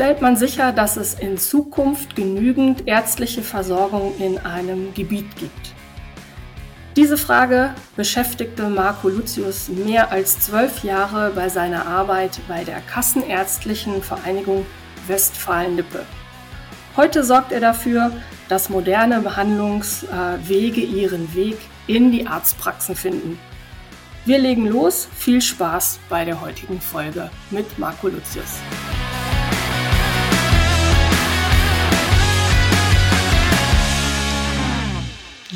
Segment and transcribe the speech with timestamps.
[0.00, 5.74] Stellt man sicher, dass es in Zukunft genügend ärztliche Versorgung in einem Gebiet gibt?
[6.96, 14.02] Diese Frage beschäftigte Marco Lucius mehr als zwölf Jahre bei seiner Arbeit bei der Kassenärztlichen
[14.02, 14.64] Vereinigung
[15.06, 16.06] Westfalen-Lippe.
[16.96, 18.10] Heute sorgt er dafür,
[18.48, 23.38] dass moderne Behandlungswege ihren Weg in die Arztpraxen finden.
[24.24, 25.08] Wir legen los.
[25.14, 28.60] Viel Spaß bei der heutigen Folge mit Marco Lucius.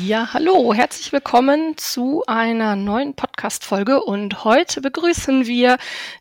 [0.05, 5.79] Ja, hallo, herzlich willkommen zu einer neuen Podcast-Folge und heute begrüßen wir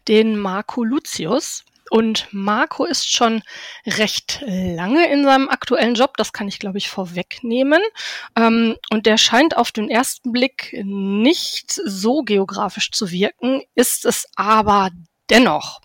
[0.08, 1.64] den Marco Lucius.
[1.90, 3.42] Und Marco ist schon
[3.86, 7.82] recht lange in seinem aktuellen Job, das kann ich, glaube ich, vorwegnehmen.
[8.36, 14.26] Ähm, und der scheint auf den ersten Blick nicht so geografisch zu wirken, ist es
[14.34, 14.92] aber
[15.30, 15.80] dennoch.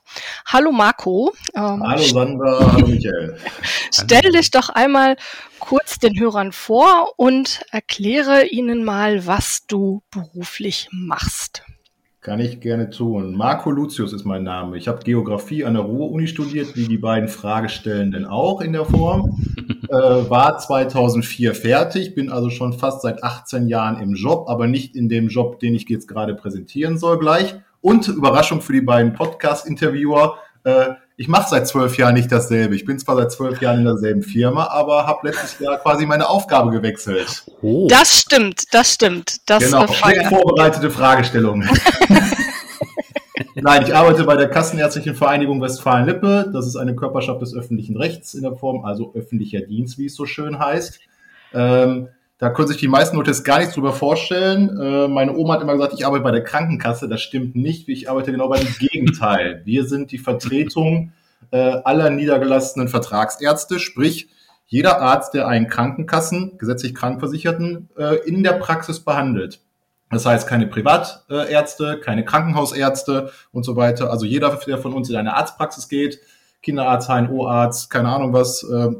[0.45, 1.33] Hallo Marco.
[1.55, 3.37] Ähm, hallo Sandra, hallo Michael.
[3.93, 5.15] Stell dich doch einmal
[5.59, 11.63] kurz den Hörern vor und erkläre ihnen mal, was du beruflich machst.
[12.21, 13.33] Kann ich gerne tun.
[13.33, 14.77] Marco Lucius ist mein Name.
[14.77, 19.41] Ich habe Geografie an der Ruhr-Uni studiert, wie die beiden Fragestellenden auch in der Form.
[19.89, 19.93] äh,
[20.29, 25.07] war 2004 fertig, bin also schon fast seit 18 Jahren im Job, aber nicht in
[25.07, 27.55] dem Job, den ich jetzt gerade präsentieren soll gleich.
[27.81, 32.75] Und Überraschung für die beiden Podcast-Interviewer, äh, ich mache seit zwölf Jahren nicht dasselbe.
[32.75, 36.29] Ich bin zwar seit zwölf Jahren in derselben Firma, aber habe letztes Jahr quasi meine
[36.29, 37.43] Aufgabe gewechselt.
[37.61, 37.87] Oh.
[37.89, 39.37] Das stimmt, das stimmt.
[39.45, 41.65] Das genau, vorbereitete Fragestellung.
[43.55, 46.51] Nein, ich arbeite bei der Kassenärztlichen Vereinigung Westfalen-Lippe.
[46.53, 50.15] Das ist eine Körperschaft des öffentlichen Rechts in der Form, also öffentlicher Dienst, wie es
[50.15, 50.99] so schön heißt.
[51.53, 54.69] Ähm, da können sich die meisten Leute jetzt gar nichts drüber vorstellen.
[54.79, 57.09] Äh, meine Oma hat immer gesagt, ich arbeite bei der Krankenkasse.
[57.09, 57.89] Das stimmt nicht.
[57.89, 59.61] Ich arbeite genau beim Gegenteil.
[59.65, 61.11] Wir sind die Vertretung
[61.51, 64.29] äh, aller niedergelassenen Vertragsärzte, sprich
[64.67, 69.59] jeder Arzt, der einen Krankenkassen, gesetzlich Krankenversicherten, äh, in der Praxis behandelt.
[70.09, 74.11] Das heißt, keine Privatärzte, keine Krankenhausärzte und so weiter.
[74.11, 76.19] Also jeder, der von uns in eine Arztpraxis geht,
[76.63, 78.91] Kinderarzt, HNO-Arzt, keine Ahnung was, äh,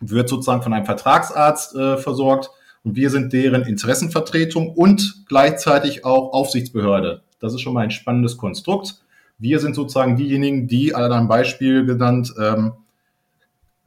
[0.00, 2.50] wird sozusagen von einem Vertragsarzt äh, versorgt
[2.84, 7.22] und wir sind deren Interessenvertretung und gleichzeitig auch Aufsichtsbehörde.
[7.38, 9.02] Das ist schon mal ein spannendes Konstrukt.
[9.38, 12.72] Wir sind sozusagen diejenigen, die, an einem Beispiel genannt, ähm,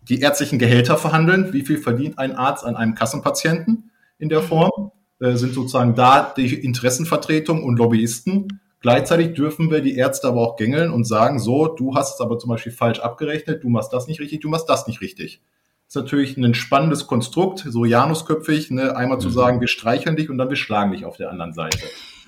[0.07, 1.51] die ärztlichen Gehälter verhandeln.
[1.53, 4.91] Wie viel verdient ein Arzt an einem Kassenpatienten in der Form?
[5.19, 8.59] Äh, sind sozusagen da die Interessenvertretung und Lobbyisten.
[8.81, 12.37] Gleichzeitig dürfen wir die Ärzte aber auch gängeln und sagen, so, du hast es aber
[12.37, 15.41] zum Beispiel falsch abgerechnet, du machst das nicht richtig, du machst das nicht richtig
[15.87, 19.33] ist natürlich ein spannendes Konstrukt, so Janusköpfig, ne, einmal zu mhm.
[19.33, 21.79] sagen, wir streicheln dich und dann wir schlagen dich auf der anderen Seite.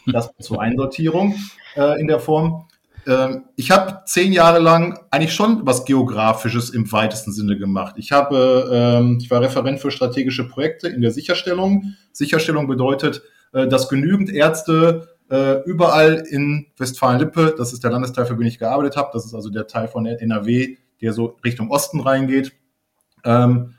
[0.05, 1.35] Das zur Einsortierung
[1.75, 2.67] äh, in der Form.
[3.07, 7.95] Ähm, ich habe zehn Jahre lang eigentlich schon was Geografisches im weitesten Sinne gemacht.
[7.97, 11.95] Ich habe, ähm, ich war Referent für strategische Projekte in der Sicherstellung.
[12.11, 13.21] Sicherstellung bedeutet,
[13.53, 18.59] äh, dass genügend Ärzte äh, überall in Westfalen-Lippe, das ist der Landesteil, für den ich
[18.59, 22.53] gearbeitet habe, das ist also der Teil von NRW, der so Richtung Osten reingeht,
[23.23, 23.75] ähm,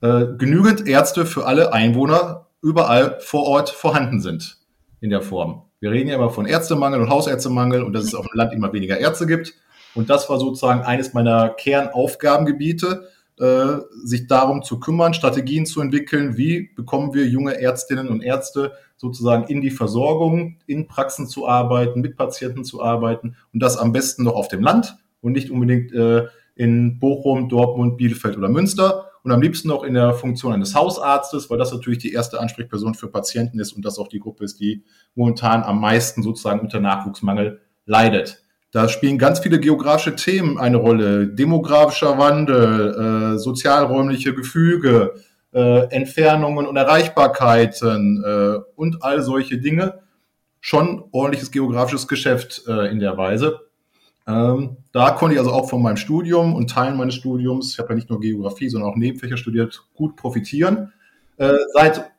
[0.00, 4.58] äh, genügend Ärzte für alle Einwohner überall vor Ort vorhanden sind
[5.00, 5.62] in der Form.
[5.80, 8.72] Wir reden ja immer von Ärztemangel und Hausärztemangel und dass es auf dem Land immer
[8.72, 9.54] weniger Ärzte gibt.
[9.94, 13.08] Und das war sozusagen eines meiner Kernaufgabengebiete,
[13.38, 18.72] äh, sich darum zu kümmern, Strategien zu entwickeln, wie bekommen wir junge Ärztinnen und Ärzte
[18.96, 23.92] sozusagen in die Versorgung, in Praxen zu arbeiten, mit Patienten zu arbeiten und das am
[23.92, 26.26] besten noch auf dem Land und nicht unbedingt äh,
[26.60, 31.48] in Bochum, Dortmund, Bielefeld oder Münster und am liebsten noch in der Funktion eines Hausarztes,
[31.48, 34.60] weil das natürlich die erste Ansprechperson für Patienten ist und das auch die Gruppe ist,
[34.60, 34.84] die
[35.14, 38.42] momentan am meisten sozusagen unter Nachwuchsmangel leidet.
[38.72, 41.28] Da spielen ganz viele geografische Themen eine Rolle.
[41.28, 45.14] Demografischer Wandel, äh, sozialräumliche Gefüge,
[45.54, 50.00] äh, Entfernungen und Erreichbarkeiten äh, und all solche Dinge.
[50.60, 53.69] Schon ordentliches geografisches Geschäft äh, in der Weise.
[54.30, 57.90] Ähm, da konnte ich also auch von meinem Studium und Teilen meines Studiums, ich habe
[57.90, 60.92] ja nicht nur Geografie, sondern auch Nebenfächer studiert, gut profitieren.
[61.36, 62.12] Äh, seit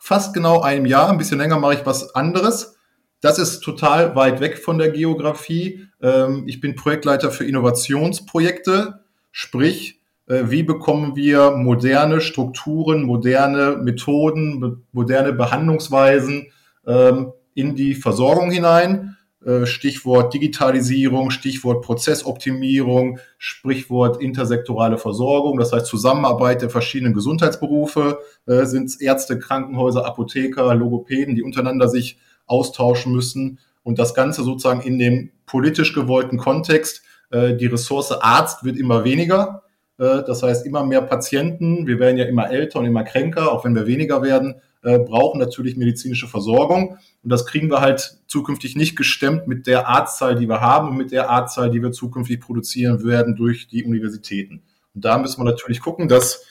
[0.00, 2.76] fast genau einem Jahr, ein bisschen länger, mache ich was anderes.
[3.20, 5.86] Das ist total weit weg von der Geografie.
[6.00, 9.00] Ähm, ich bin Projektleiter für Innovationsprojekte,
[9.32, 16.52] sprich, äh, wie bekommen wir moderne Strukturen, moderne Methoden, moderne Behandlungsweisen
[16.86, 19.16] ähm, in die Versorgung hinein
[19.64, 28.86] Stichwort Digitalisierung, Stichwort Prozessoptimierung, Sprichwort intersektorale Versorgung, das heißt Zusammenarbeit der verschiedenen Gesundheitsberufe, äh, sind
[28.86, 34.98] es Ärzte, Krankenhäuser, Apotheker, Logopäden, die untereinander sich austauschen müssen und das Ganze sozusagen in
[34.98, 39.62] dem politisch gewollten Kontext, Äh, die Ressource Arzt wird immer weniger.
[39.98, 43.64] Äh, das heißt, immer mehr Patienten, wir werden ja immer älter und immer kränker, auch
[43.64, 46.98] wenn wir weniger werden, äh, brauchen natürlich medizinische Versorgung.
[47.22, 50.96] Und das kriegen wir halt zukünftig nicht gestemmt mit der Arztzahl, die wir haben und
[50.96, 54.62] mit der Arztzahl, die wir zukünftig produzieren werden durch die Universitäten.
[54.94, 56.44] Und da müssen wir natürlich gucken, dass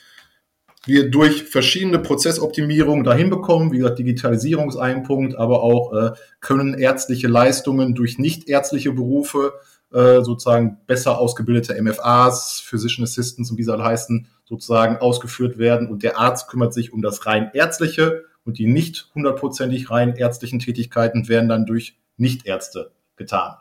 [0.85, 3.71] wir durch verschiedene Prozessoptimierungen dahin bekommen.
[3.71, 9.53] Wie gesagt, Digitalisierung ist ein Punkt, aber auch äh, können ärztliche Leistungen durch nichtärztliche Berufe
[9.97, 15.89] äh, sozusagen besser ausgebildete MFAs, Physician Assistants und wie sie alle heißen, sozusagen ausgeführt werden.
[15.89, 20.59] Und der Arzt kümmert sich um das rein ärztliche und die nicht hundertprozentig rein ärztlichen
[20.59, 23.55] Tätigkeiten werden dann durch Nichtärzte getan.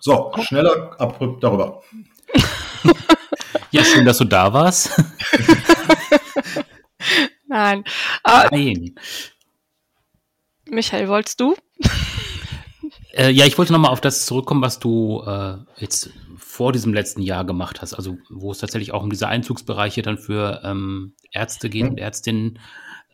[0.00, 1.82] So, schneller abrupt darüber.
[3.70, 4.90] Ja, schön, dass du da warst.
[7.46, 7.84] Nein.
[8.28, 8.94] Uh, Nein.
[10.68, 11.56] Michael, wolltest du?
[13.16, 17.22] Äh, ja, ich wollte nochmal auf das zurückkommen, was du äh, jetzt vor diesem letzten
[17.22, 21.70] Jahr gemacht hast, also wo es tatsächlich auch um diese Einzugsbereiche dann für ähm, Ärzte
[21.70, 22.58] geht und Ärztinnen.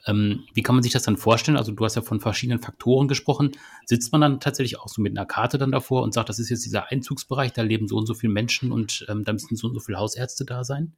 [0.07, 1.59] Ähm, wie kann man sich das dann vorstellen?
[1.59, 3.53] Also du hast ja von verschiedenen Faktoren gesprochen.
[3.85, 6.49] Sitzt man dann tatsächlich auch so mit einer Karte dann davor und sagt, das ist
[6.49, 9.69] jetzt dieser Einzugsbereich, da leben so und so viele Menschen und ähm, da müssen so
[9.69, 10.95] und so viele Hausärzte da sein?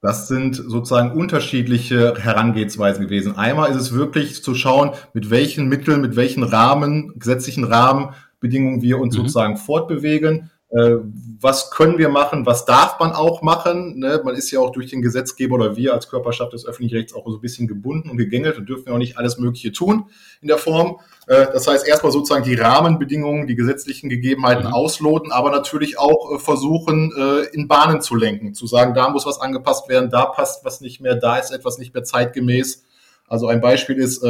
[0.00, 3.36] Das sind sozusagen unterschiedliche Herangehensweisen gewesen.
[3.36, 8.98] Einmal ist es wirklich zu schauen, mit welchen Mitteln, mit welchen Rahmen, gesetzlichen Rahmenbedingungen wir
[8.98, 9.22] uns mhm.
[9.22, 10.50] sozusagen fortbewegen.
[10.76, 10.98] Äh,
[11.40, 13.98] was können wir machen, was darf man auch machen.
[13.98, 14.20] Ne?
[14.24, 17.26] Man ist ja auch durch den Gesetzgeber oder wir als Körperschaft des öffentlichen Rechts auch
[17.26, 20.10] so ein bisschen gebunden und gegängelt und dürfen ja auch nicht alles Mögliche tun
[20.42, 20.98] in der Form.
[21.28, 24.74] Äh, das heißt, erstmal sozusagen die Rahmenbedingungen, die gesetzlichen Gegebenheiten mhm.
[24.74, 27.12] ausloten, aber natürlich auch äh, versuchen,
[27.52, 31.00] in Bahnen zu lenken, zu sagen, da muss was angepasst werden, da passt was nicht
[31.00, 32.84] mehr, da ist etwas nicht mehr zeitgemäß.
[33.28, 34.22] Also ein Beispiel ist,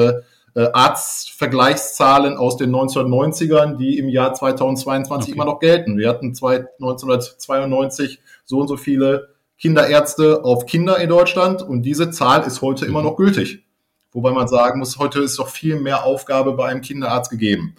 [0.54, 5.34] äh, Arztvergleichszahlen aus den 1990ern, die im Jahr 2022 okay.
[5.34, 5.98] immer noch gelten.
[5.98, 12.46] Wir hatten 1992 so und so viele Kinderärzte auf Kinder in Deutschland und diese Zahl
[12.46, 12.90] ist heute mhm.
[12.90, 13.64] immer noch gültig.
[14.12, 17.74] Wobei man sagen muss, heute ist doch viel mehr Aufgabe bei einem Kinderarzt gegeben.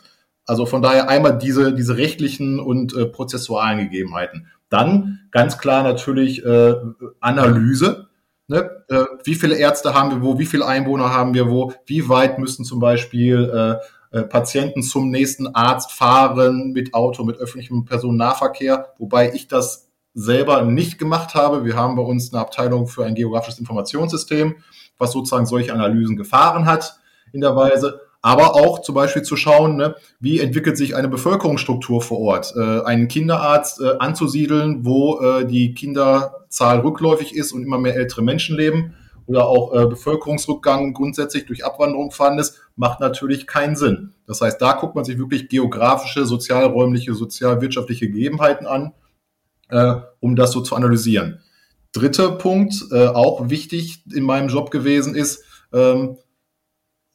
[0.45, 4.47] Also von daher einmal diese, diese rechtlichen und äh, prozessualen Gegebenheiten.
[4.69, 6.75] Dann ganz klar natürlich äh,
[7.19, 8.06] Analyse.
[8.47, 8.83] Ne?
[8.87, 12.39] Äh, wie viele Ärzte haben wir wo, wie viele Einwohner haben wir wo, wie weit
[12.39, 13.79] müssen zum Beispiel
[14.13, 19.89] äh, äh, Patienten zum nächsten Arzt fahren mit Auto, mit öffentlichem Personennahverkehr, wobei ich das
[20.13, 21.65] selber nicht gemacht habe.
[21.65, 24.55] Wir haben bei uns eine Abteilung für ein geografisches Informationssystem,
[24.97, 26.99] was sozusagen solche Analysen gefahren hat
[27.33, 32.01] in der Weise aber auch zum Beispiel zu schauen, ne, wie entwickelt sich eine Bevölkerungsstruktur
[32.01, 37.77] vor Ort, äh, einen Kinderarzt äh, anzusiedeln, wo äh, die Kinderzahl rückläufig ist und immer
[37.77, 38.95] mehr ältere Menschen leben
[39.27, 44.11] oder auch äh, Bevölkerungsrückgang grundsätzlich durch Abwanderung vorhanden ist, macht natürlich keinen Sinn.
[44.25, 48.91] Das heißt, da guckt man sich wirklich geografische, sozialräumliche, sozialwirtschaftliche Gegebenheiten an,
[49.69, 51.39] äh, um das so zu analysieren.
[51.93, 56.17] Dritter Punkt, äh, auch wichtig in meinem Job gewesen ist, ähm,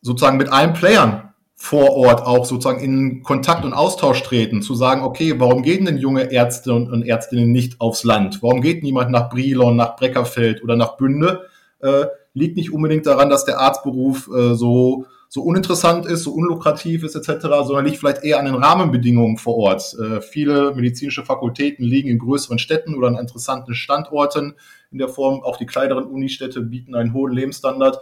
[0.03, 5.03] sozusagen mit allen Playern vor Ort auch sozusagen in Kontakt und Austausch treten, zu sagen,
[5.03, 8.43] okay, warum gehen denn junge Ärzte und, Ärztinnen nicht aufs Land?
[8.43, 11.47] Warum geht niemand nach Brilon, nach Breckerfeld oder nach Bünde?
[11.79, 17.05] Äh, liegt nicht unbedingt daran, dass der Arztberuf äh, so, so uninteressant ist, so unlukrativ
[17.05, 19.97] ist etc., sondern liegt vielleicht eher an den Rahmenbedingungen vor Ort.
[20.01, 24.55] Äh, viele medizinische Fakultäten liegen in größeren Städten oder an interessanten Standorten
[24.91, 25.45] in der Form.
[25.45, 28.01] Auch die kleineren Unistädte bieten einen hohen Lebensstandard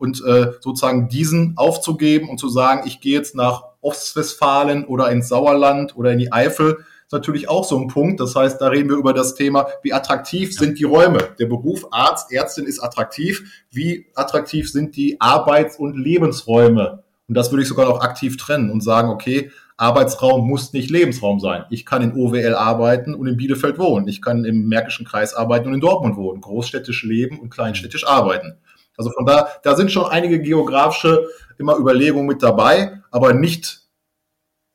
[0.00, 5.28] und äh, sozusagen diesen aufzugeben und zu sagen, ich gehe jetzt nach Ostwestfalen oder ins
[5.28, 8.20] Sauerland oder in die Eifel, ist natürlich auch so ein Punkt.
[8.20, 11.18] Das heißt, da reden wir über das Thema, wie attraktiv sind die Räume.
[11.38, 13.64] Der Beruf Arzt, Ärztin ist attraktiv.
[13.70, 17.02] Wie attraktiv sind die Arbeits- und Lebensräume?
[17.28, 21.40] Und das würde ich sogar noch aktiv trennen und sagen, okay, Arbeitsraum muss nicht Lebensraum
[21.40, 21.64] sein.
[21.70, 24.08] Ich kann in OWL arbeiten und in Bielefeld wohnen.
[24.08, 26.40] Ich kann im Märkischen Kreis arbeiten und in Dortmund wohnen.
[26.40, 28.58] Großstädtisch leben und kleinstädtisch arbeiten.
[29.00, 31.26] Also von da, da sind schon einige geografische
[31.58, 33.80] immer Überlegungen mit dabei, aber nicht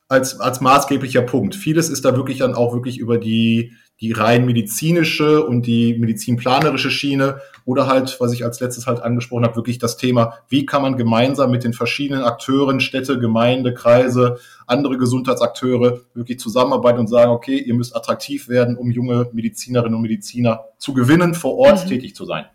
[0.07, 1.55] als, als maßgeblicher Punkt.
[1.55, 6.91] Vieles ist da wirklich dann auch wirklich über die, die rein medizinische und die medizinplanerische
[6.91, 10.81] Schiene oder halt, was ich als letztes halt angesprochen habe, wirklich das Thema, wie kann
[10.81, 17.31] man gemeinsam mit den verschiedenen Akteuren, Städte, Gemeinde, Kreise, andere Gesundheitsakteure wirklich zusammenarbeiten und sagen,
[17.31, 21.89] okay, ihr müsst attraktiv werden, um junge Medizinerinnen und Mediziner zu gewinnen, vor Ort mhm.
[21.89, 22.45] tätig zu sein.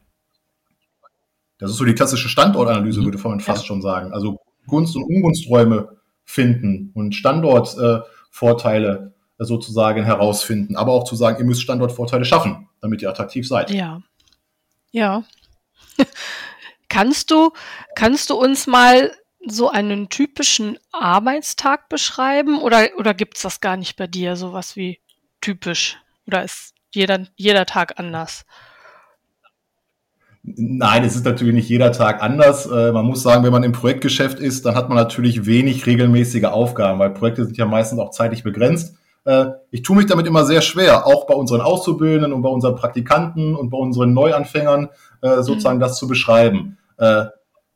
[1.61, 3.05] Das ist so die klassische Standortanalyse, mhm.
[3.05, 3.67] würde man fast ja.
[3.67, 4.12] schon sagen.
[4.12, 11.45] Also Gunst- und Ungunsträume finden und Standortvorteile äh, sozusagen herausfinden, aber auch zu sagen, ihr
[11.45, 13.71] müsst Standortvorteile schaffen, damit ihr attraktiv seid.
[13.71, 14.02] Ja.
[14.93, 15.25] Ja.
[16.88, 17.52] kannst du,
[17.95, 19.12] kannst du uns mal
[19.47, 24.76] so einen typischen Arbeitstag beschreiben oder, oder gibt es das gar nicht bei dir, sowas
[24.76, 25.00] wie
[25.40, 25.99] typisch?
[26.26, 28.45] Oder ist jeder, jeder Tag anders?
[30.42, 32.66] Nein, es ist natürlich nicht jeder Tag anders.
[32.66, 36.44] Äh, man muss sagen, wenn man im Projektgeschäft ist, dann hat man natürlich wenig regelmäßige
[36.44, 38.94] Aufgaben, weil Projekte sind ja meistens auch zeitlich begrenzt.
[39.26, 42.75] Äh, ich tue mich damit immer sehr schwer, auch bei unseren Auszubildenden und bei unseren
[42.75, 44.88] Praktikanten und bei unseren Neuanfängern
[45.20, 45.82] äh, sozusagen mhm.
[45.82, 46.76] das zu beschreiben.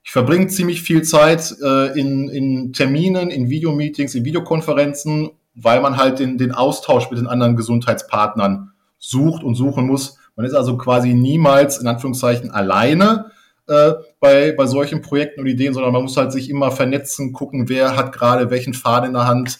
[0.02, 6.18] Ich verbringe ziemlich viel Zeit in, in Terminen, in Videomeetings, in Videokonferenzen, weil man halt
[6.18, 11.14] den, den Austausch mit den anderen Gesundheitspartnern sucht und suchen muss man ist also quasi
[11.14, 13.30] niemals in Anführungszeichen alleine
[13.66, 17.68] äh, bei, bei solchen Projekten und Ideen, sondern man muss halt sich immer vernetzen, gucken,
[17.68, 19.58] wer hat gerade welchen Faden in der Hand.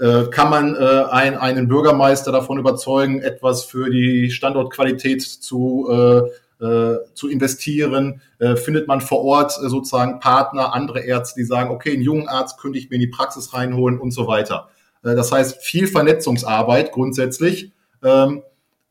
[0.00, 6.64] Äh, kann man äh, ein, einen Bürgermeister davon überzeugen, etwas für die Standortqualität zu, äh,
[6.64, 8.22] äh, zu investieren?
[8.38, 12.28] Äh, findet man vor Ort äh, sozusagen Partner, andere Ärzte, die sagen, okay, einen jungen
[12.28, 14.68] Arzt könnte ich mir in die Praxis reinholen und so weiter.
[15.02, 17.70] Das heißt, viel Vernetzungsarbeit grundsätzlich.
[18.02, 18.42] Ähm,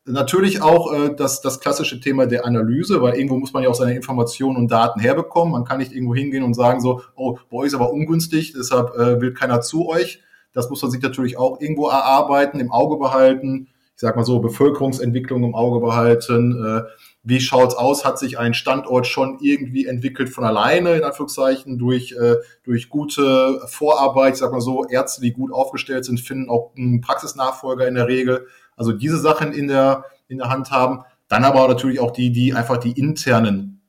[0.09, 3.75] Natürlich auch äh, das, das klassische Thema der Analyse, weil irgendwo muss man ja auch
[3.75, 5.51] seine Informationen und Daten herbekommen.
[5.51, 8.95] Man kann nicht irgendwo hingehen und sagen so, oh, bei euch ist aber ungünstig, deshalb
[8.95, 10.21] äh, will keiner zu euch.
[10.53, 13.67] Das muss man sich natürlich auch irgendwo erarbeiten, im Auge behalten.
[13.95, 16.63] Ich sag mal so, Bevölkerungsentwicklung im Auge behalten.
[16.63, 16.83] Äh,
[17.23, 18.05] wie schaut's aus?
[18.05, 23.59] Hat sich ein Standort schon irgendwie entwickelt von alleine, in Anführungszeichen, durch, äh, durch gute
[23.67, 24.35] Vorarbeit?
[24.35, 28.07] Ich sag mal so, Ärzte, die gut aufgestellt sind, finden auch einen Praxisnachfolger in der
[28.07, 28.47] Regel.
[28.77, 31.01] Also diese Sachen in der, in der Hand haben.
[31.27, 33.81] Dann aber natürlich auch die, die einfach die internen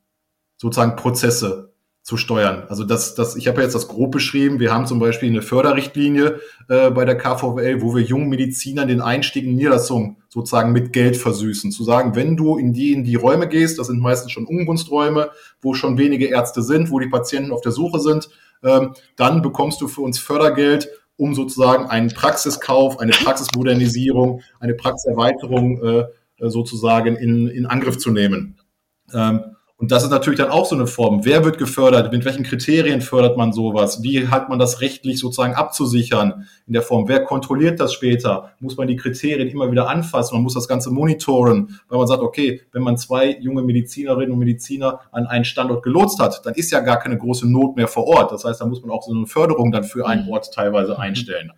[0.57, 1.69] sozusagen Prozesse
[2.09, 2.65] zu steuern.
[2.69, 4.61] Also das, das, ich habe ja jetzt das grob beschrieben.
[4.61, 6.41] Wir haben zum Beispiel eine Förderrichtlinie
[6.71, 11.19] äh, bei der KVWL, wo wir jungen Medizinern den Einstieg in Niederlassung sozusagen mit Geld
[11.19, 11.71] versüßen.
[11.71, 15.31] Zu sagen, wenn du in die, in die Räume gehst, das sind meistens schon Ungunsträume,
[15.61, 18.31] wo schon wenige Ärzte sind, wo die Patienten auf der Suche sind,
[18.65, 25.83] ähm, dann bekommst du für uns Fördergeld, um sozusagen einen Praxiskauf, eine Praxismodernisierung, eine Praxiserweiterung
[25.83, 26.05] äh,
[26.39, 28.59] sozusagen in, in Angriff zu nehmen.
[29.13, 31.25] Ähm, und das ist natürlich dann auch so eine Form.
[31.25, 32.13] Wer wird gefördert?
[32.13, 34.03] Mit welchen Kriterien fördert man sowas?
[34.03, 37.07] Wie hat man das rechtlich sozusagen abzusichern in der Form?
[37.07, 38.51] Wer kontrolliert das später?
[38.59, 40.35] Muss man die Kriterien immer wieder anfassen?
[40.35, 44.41] Man muss das Ganze monitoren, weil man sagt, okay, wenn man zwei junge Medizinerinnen und
[44.41, 48.09] Mediziner an einen Standort gelotst hat, dann ist ja gar keine große Not mehr vor
[48.09, 48.33] Ort.
[48.33, 50.33] Das heißt, da muss man auch so eine Förderung dann für einen mhm.
[50.33, 50.99] Ort teilweise mhm.
[50.99, 51.53] einstellen.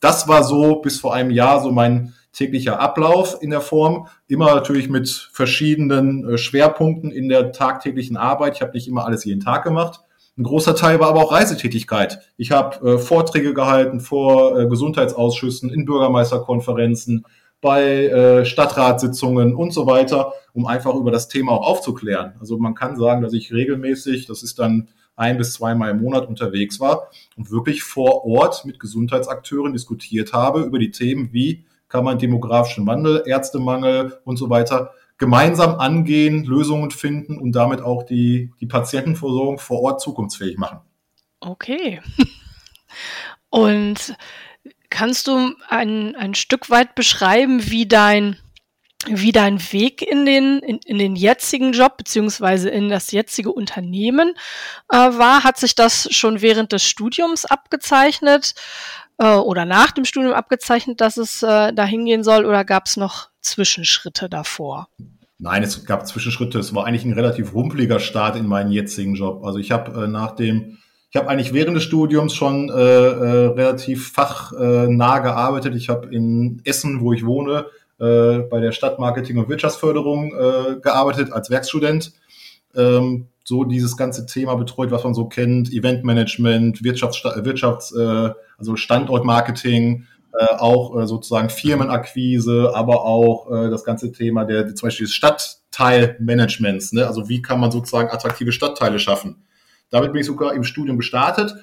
[0.00, 4.54] Das war so bis vor einem Jahr so mein täglicher Ablauf in der Form, immer
[4.54, 8.56] natürlich mit verschiedenen äh, Schwerpunkten in der tagtäglichen Arbeit.
[8.56, 10.00] Ich habe nicht immer alles jeden Tag gemacht.
[10.36, 12.20] Ein großer Teil war aber auch Reisetätigkeit.
[12.36, 17.24] Ich habe äh, Vorträge gehalten vor äh, Gesundheitsausschüssen, in Bürgermeisterkonferenzen,
[17.60, 22.34] bei äh, Stadtratssitzungen und so weiter, um einfach über das Thema auch aufzuklären.
[22.38, 26.28] Also man kann sagen, dass ich regelmäßig, das ist dann ein bis zweimal im Monat
[26.28, 32.04] unterwegs war und wirklich vor Ort mit Gesundheitsakteuren diskutiert habe über die Themen wie kann
[32.04, 38.52] man demografischen Wandel, Ärztemangel und so weiter gemeinsam angehen, Lösungen finden und damit auch die,
[38.60, 40.80] die Patientenversorgung vor Ort zukunftsfähig machen.
[41.40, 42.00] Okay.
[43.50, 44.14] Und
[44.90, 48.36] kannst du ein, ein Stück weit beschreiben, wie dein,
[49.06, 54.34] wie dein Weg in den, in, in den jetzigen Job beziehungsweise in das jetzige Unternehmen
[54.90, 55.44] äh, war?
[55.44, 58.54] Hat sich das schon während des Studiums abgezeichnet?
[59.18, 62.96] Äh, oder nach dem Studium abgezeichnet, dass es äh, dahin gehen soll oder gab es
[62.96, 64.88] noch Zwischenschritte davor?
[65.38, 66.58] Nein, es gab Zwischenschritte.
[66.58, 69.44] Es war eigentlich ein relativ rumpeliger Start in meinen jetzigen Job.
[69.44, 70.78] Also ich habe äh, nach dem,
[71.10, 75.76] ich habe eigentlich während des Studiums schon äh, äh, relativ fachnah gearbeitet.
[75.76, 77.66] Ich habe in Essen, wo ich wohne,
[78.00, 82.12] äh, bei der Stadtmarketing und Wirtschaftsförderung äh, gearbeitet als Werkstudent.
[82.74, 88.76] Ähm, so dieses ganze Thema betreut, was man so kennt, Eventmanagement, Wirtschafts, Wirtschafts äh, also
[88.76, 90.06] Standortmarketing,
[90.38, 95.14] äh, auch äh, sozusagen Firmenakquise, aber auch äh, das ganze Thema der zum Beispiel des
[95.14, 96.92] Stadtteilmanagements.
[96.92, 97.06] Ne?
[97.06, 99.46] Also wie kann man sozusagen attraktive Stadtteile schaffen?
[99.88, 101.54] Damit bin ich sogar im Studium gestartet.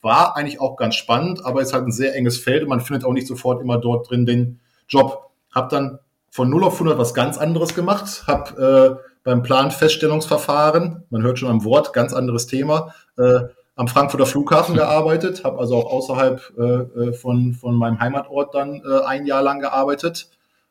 [0.00, 3.04] War eigentlich auch ganz spannend, aber ist halt ein sehr enges Feld und man findet
[3.04, 5.30] auch nicht sofort immer dort drin den Job.
[5.54, 5.98] Hab dann
[6.30, 11.50] von 0 auf 100 was ganz anderes gemacht, hab äh, beim Planfeststellungsverfahren, man hört schon
[11.50, 13.40] am Wort, ganz anderes Thema, äh,
[13.74, 18.82] am Frankfurter Flughafen gearbeitet, habe also auch außerhalb äh, äh, von, von meinem Heimatort dann
[18.84, 20.28] äh, ein Jahr lang gearbeitet.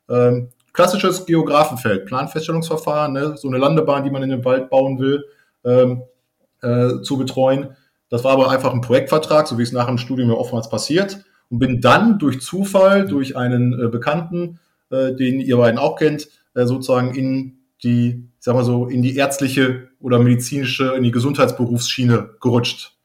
[0.09, 5.25] Ähm, klassisches Geografenfeld, Planfeststellungsverfahren, ne, so eine Landebahn, die man in den Wald bauen will,
[5.65, 6.03] ähm,
[6.61, 7.75] äh, zu betreuen.
[8.09, 11.25] Das war aber einfach ein Projektvertrag, so wie es nach dem Studium ja oftmals passiert.
[11.49, 14.59] Und bin dann durch Zufall, durch einen äh, Bekannten,
[14.91, 20.19] den ihr beiden auch kennt, sozusagen in die, sag mal so, in die ärztliche oder
[20.19, 22.97] medizinische, in die Gesundheitsberufsschiene gerutscht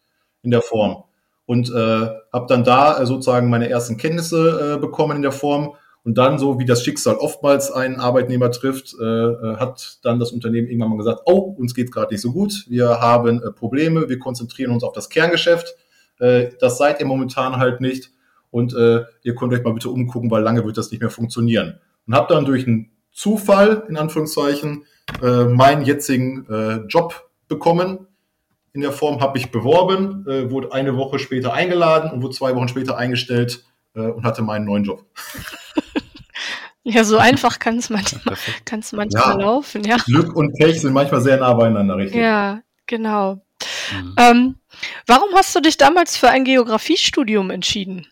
[0.42, 1.04] in der Form.
[1.46, 5.76] Und äh, habe dann da äh, sozusagen meine ersten Kenntnisse äh, bekommen in der Form.
[6.02, 10.32] Und dann, so wie das Schicksal oftmals einen Arbeitnehmer trifft, äh, äh hat dann das
[10.32, 14.08] Unternehmen irgendwann mal gesagt, oh, uns geht gerade nicht so gut, wir haben äh, Probleme,
[14.08, 15.76] wir konzentrieren uns auf das Kerngeschäft.
[16.18, 18.10] Äh, das seid ihr momentan halt nicht.
[18.50, 21.78] Und äh, ihr könnt euch mal bitte umgucken, weil lange wird das nicht mehr funktionieren.
[22.08, 24.84] Und habe dann durch einen Zufall, in Anführungszeichen,
[25.20, 28.06] äh, meinen jetzigen äh, Job bekommen.
[28.72, 32.54] In der Form habe ich beworben, äh, wurde eine Woche später eingeladen und wurde zwei
[32.54, 33.64] Wochen später eingestellt
[33.96, 35.04] äh, und hatte meinen neuen Job.
[36.84, 38.34] Ja, so einfach kann es manchmal,
[38.64, 39.96] kann's manchmal ja, laufen, ja.
[40.06, 42.18] Glück und Pech sind manchmal sehr nah beieinander, richtig?
[42.18, 43.42] Ja, genau.
[43.92, 44.14] Mhm.
[44.16, 44.54] Ähm,
[45.06, 48.06] warum hast du dich damals für ein Geografiestudium entschieden?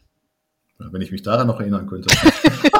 [0.78, 2.14] Wenn ich mich daran noch erinnern könnte.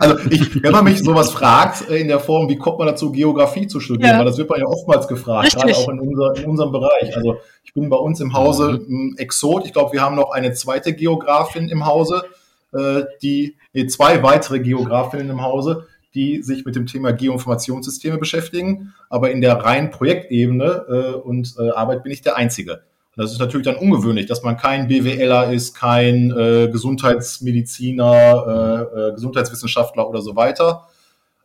[0.00, 3.12] Also ich, wenn man mich sowas fragt äh, in der Form, wie kommt man dazu,
[3.12, 4.18] Geografie zu studieren, ja.
[4.18, 5.62] weil das wird man ja oftmals gefragt, Richtig.
[5.62, 7.16] gerade auch in, unser, in unserem Bereich.
[7.16, 9.14] Also ich bin bei uns im Hause mhm.
[9.14, 9.64] ein Exot.
[9.66, 12.24] Ich glaube, wir haben noch eine zweite Geografin im Hause,
[12.72, 18.94] äh, die, nee, zwei weitere Geografinnen im Hause, die sich mit dem Thema Geoinformationssysteme beschäftigen.
[19.08, 22.82] Aber in der reinen Projektebene äh, und Arbeit bin ich der Einzige.
[23.16, 29.14] Das ist natürlich dann ungewöhnlich, dass man kein BWLer ist, kein äh, Gesundheitsmediziner, äh, äh,
[29.14, 30.88] Gesundheitswissenschaftler oder so weiter.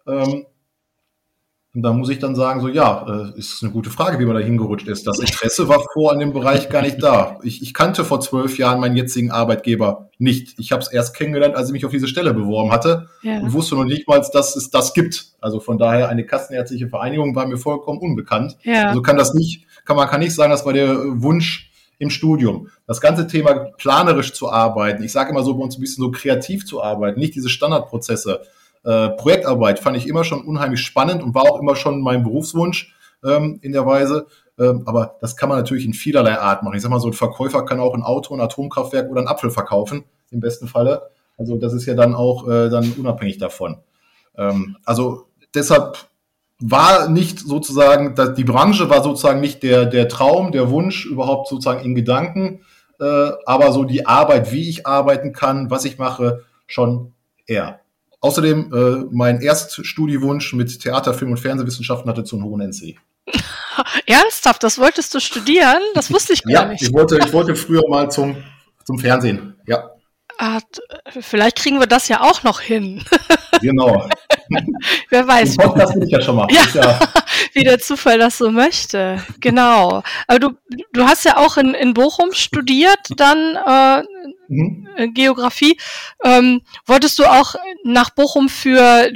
[0.07, 0.47] Ähm,
[1.75, 4.35] und da muss ich dann sagen, so ja, äh, ist eine gute Frage, wie man
[4.35, 5.05] da hingerutscht ist.
[5.05, 7.37] Das Interesse war vor an dem Bereich gar nicht da.
[7.43, 10.57] Ich, ich kannte vor zwölf Jahren meinen jetzigen Arbeitgeber nicht.
[10.57, 13.39] Ich habe es erst kennengelernt, als ich mich auf diese Stelle beworben hatte ja.
[13.39, 15.27] und wusste noch nicht mal, dass es das gibt.
[15.41, 18.57] Also von daher eine kassenärztliche Vereinigung war mir vollkommen unbekannt.
[18.63, 18.87] Ja.
[18.87, 22.69] Also kann das nicht kann man kann nicht sagen, das war der Wunsch im Studium.
[22.85, 26.11] Das ganze Thema planerisch zu arbeiten, ich sage immer so bei uns ein bisschen so
[26.11, 28.41] kreativ zu arbeiten, nicht diese Standardprozesse.
[28.83, 32.95] Äh, Projektarbeit fand ich immer schon unheimlich spannend und war auch immer schon mein Berufswunsch
[33.23, 34.27] ähm, in der Weise.
[34.57, 36.75] Ähm, aber das kann man natürlich in vielerlei Art machen.
[36.75, 39.51] Ich sag mal, so ein Verkäufer kann auch ein Auto, ein Atomkraftwerk oder einen Apfel
[39.51, 41.09] verkaufen, im besten Falle.
[41.37, 43.77] Also das ist ja dann auch äh, dann unabhängig davon.
[44.37, 46.09] Ähm, also deshalb
[46.61, 51.85] war nicht sozusagen, die Branche war sozusagen nicht der, der Traum, der Wunsch überhaupt sozusagen
[51.85, 52.65] in Gedanken,
[52.99, 57.13] äh, aber so die Arbeit, wie ich arbeiten kann, was ich mache, schon
[57.47, 57.79] eher.
[58.21, 62.97] Außerdem, äh, mein Erststudiewunsch mit Theater, Film und Fernsehwissenschaften hatte zu einem hohen NC.
[64.05, 65.81] Ernsthaft, das wolltest du studieren?
[65.93, 66.81] Das wusste ich gar ja, nicht.
[66.81, 68.35] Ich wollte, ich wollte früher mal zum,
[68.83, 69.89] zum Fernsehen, ja.
[70.37, 70.59] Ah,
[71.19, 73.03] vielleicht kriegen wir das ja auch noch hin.
[73.61, 74.07] Genau.
[75.09, 75.57] Wer weiß.
[75.57, 76.47] Das bin ich ja schon mal.
[76.49, 76.99] Ja, ja,
[77.53, 79.23] wie der Zufall das so möchte.
[79.39, 80.03] Genau.
[80.27, 80.51] Aber du,
[80.93, 84.03] du hast ja auch in, in Bochum studiert, dann äh,
[84.47, 85.13] mhm.
[85.13, 85.77] Geografie.
[86.23, 89.11] Ähm, wolltest du auch nach Bochum für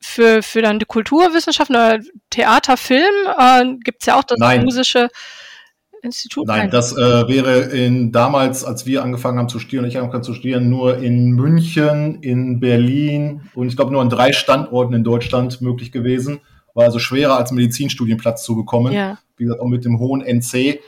[0.00, 3.12] für, für dann die Kulturwissenschaften oder Theater, Film?
[3.38, 4.64] Äh, Gibt es ja auch das Nein.
[4.64, 5.10] musische
[6.02, 6.46] Institut?
[6.46, 6.70] Nein, Nein.
[6.70, 10.70] das äh, wäre in damals, als wir angefangen haben zu studieren, ich angefangen zu studieren,
[10.70, 15.92] nur in München, in Berlin und ich glaube nur an drei Standorten in Deutschland möglich
[15.92, 16.40] gewesen.
[16.78, 18.92] War also schwerer als Medizinstudienplatz zu bekommen.
[18.92, 19.18] Ja.
[19.36, 20.78] Wie gesagt, auch mit dem hohen NC.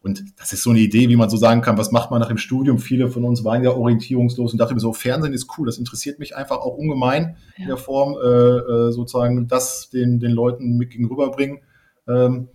[0.00, 2.28] Und das ist so eine Idee, wie man so sagen kann, was macht man nach
[2.28, 2.78] dem Studium?
[2.78, 6.20] Viele von uns waren ja orientierungslos und dachten mir so, Fernsehen ist cool, das interessiert
[6.20, 7.62] mich einfach auch ungemein ja.
[7.62, 11.58] in der Form, äh, äh sozusagen das den, den Leuten mit gegenüberbringen.
[12.06, 12.48] Ähm,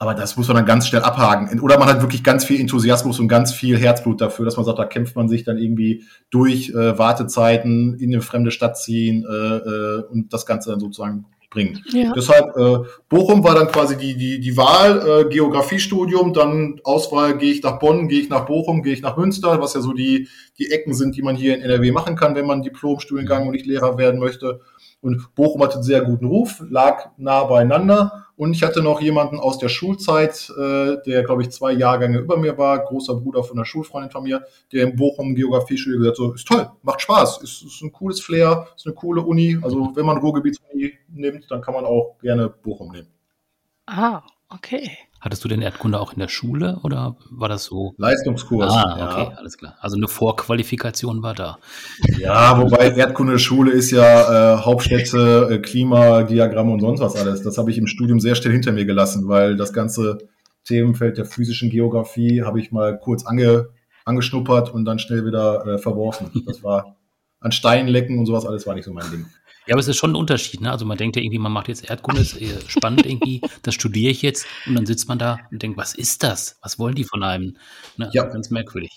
[0.00, 1.60] aber das muss man dann ganz schnell abhaken.
[1.60, 4.80] Oder man hat wirklich ganz viel Enthusiasmus und ganz viel Herzblut dafür, dass man sagt,
[4.80, 9.32] da kämpft man sich dann irgendwie durch äh, Wartezeiten in eine fremde Stadt ziehen äh,
[9.32, 11.82] äh, und das Ganze dann sozusagen bringen.
[11.92, 12.12] Ja.
[12.12, 17.52] Deshalb, äh, Bochum war dann quasi die, die, die Wahl, äh, Geografiestudium, dann Auswahl, gehe
[17.52, 20.28] ich nach Bonn, gehe ich nach Bochum, gehe ich nach Münster, was ja so die,
[20.58, 23.66] die Ecken sind, die man hier in NRW machen kann, wenn man Diplom-Studiengang und nicht
[23.66, 24.60] Lehrer werden möchte.
[25.02, 28.26] Und Bochum hatte einen sehr guten Ruf, lag nah beieinander.
[28.36, 32.36] Und ich hatte noch jemanden aus der Schulzeit, äh, der, glaube ich, zwei Jahrgänge über
[32.36, 36.32] mir war, großer Bruder von einer Schulfreundin von mir, der in Bochum Geografie-Schule gesagt so,
[36.32, 39.58] ist toll, macht Spaß, ist, ist ein cooles Flair, ist eine coole Uni.
[39.62, 43.08] Also wenn man Ruhrgebietsuni nimmt, dann kann man auch gerne Bochum nehmen.
[43.86, 44.90] Ah, okay.
[45.20, 47.94] Hattest du denn Erdkunde auch in der Schule oder war das so?
[47.98, 48.72] Leistungskurs.
[48.72, 49.38] Ah, okay, ja.
[49.38, 49.76] alles klar.
[49.80, 51.58] Also eine Vorqualifikation war da.
[52.18, 57.42] Ja, wobei Erdkunde Schule ist ja äh, Hauptstädte, äh, Klimadiagramme und sonst was alles.
[57.42, 60.18] Das habe ich im Studium sehr schnell hinter mir gelassen, weil das ganze
[60.64, 63.68] Themenfeld der physischen Geografie habe ich mal kurz ange,
[64.06, 66.30] angeschnuppert und dann schnell wieder äh, verworfen.
[66.46, 66.96] Das war
[67.40, 69.26] an Steinen lecken und sowas alles war nicht so mein Ding.
[69.66, 70.70] Ja, aber es ist schon ein Unterschied, ne?
[70.70, 74.22] Also man denkt ja irgendwie, man macht jetzt Erdkunde, ist spannend irgendwie, das studiere ich
[74.22, 76.58] jetzt und dann sitzt man da und denkt, was ist das?
[76.62, 77.56] Was wollen die von einem?
[77.96, 78.10] Ne?
[78.12, 78.24] Ja.
[78.24, 78.90] Ganz merkwürdig.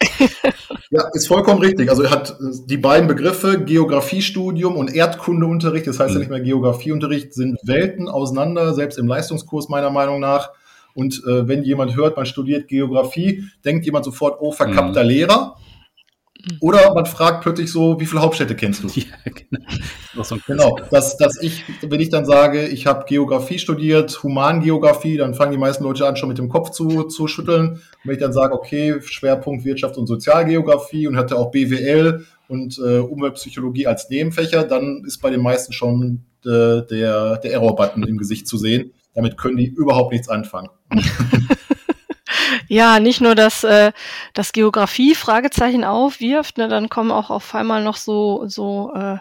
[0.89, 1.89] ja, ist vollkommen richtig.
[1.89, 2.33] Also er hat äh,
[2.65, 6.15] die beiden Begriffe Geografiestudium und Erdkundeunterricht, das heißt mhm.
[6.15, 10.51] ja nicht mehr Geografieunterricht, sind Welten auseinander, selbst im Leistungskurs meiner Meinung nach.
[10.93, 15.09] Und äh, wenn jemand hört, man studiert Geografie, denkt jemand sofort, oh, verkappter mhm.
[15.09, 15.57] Lehrer.
[16.59, 18.87] Oder man fragt plötzlich so, wie viele Hauptstädte kennst du?
[18.95, 20.23] Ja, genau.
[20.23, 25.33] So genau, dass, dass ich, wenn ich dann sage, ich habe Geografie studiert, Humangeografie, dann
[25.33, 27.71] fangen die meisten Leute an, schon mit dem Kopf zu, zu schütteln.
[27.71, 32.77] Und wenn ich dann sage, okay, Schwerpunkt Wirtschaft und Sozialgeografie und hatte auch BWL und
[32.77, 38.17] äh, Umweltpsychologie als Nebenfächer, dann ist bei den meisten schon äh, der, der Error-Button im
[38.17, 38.91] Gesicht zu sehen.
[39.13, 40.69] Damit können die überhaupt nichts anfangen.
[42.73, 43.91] Ja, nicht nur, dass äh,
[44.33, 49.17] das Geografie Fragezeichen aufwirft, ne, dann kommen auch auf einmal noch so, so äh,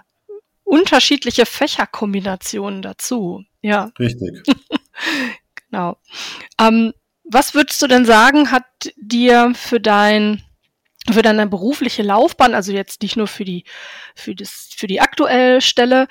[0.65, 3.45] unterschiedliche Fächerkombinationen dazu.
[3.61, 3.91] Ja.
[3.99, 4.43] Richtig.
[5.71, 5.99] genau.
[6.59, 8.65] Ähm, was würdest du denn sagen, hat
[8.97, 10.43] dir für dein
[11.11, 13.65] für deine berufliche Laufbahn, also jetzt nicht nur für die
[14.15, 16.09] für das für die aktuelle Stelle,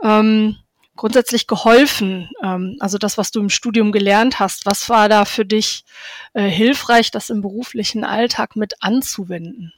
[0.00, 0.58] ähm,
[0.96, 2.30] grundsätzlich geholfen?
[2.42, 5.84] Ähm, also das, was du im Studium gelernt hast, was war da für dich
[6.32, 9.72] äh, hilfreich, das im beruflichen Alltag mit anzuwenden?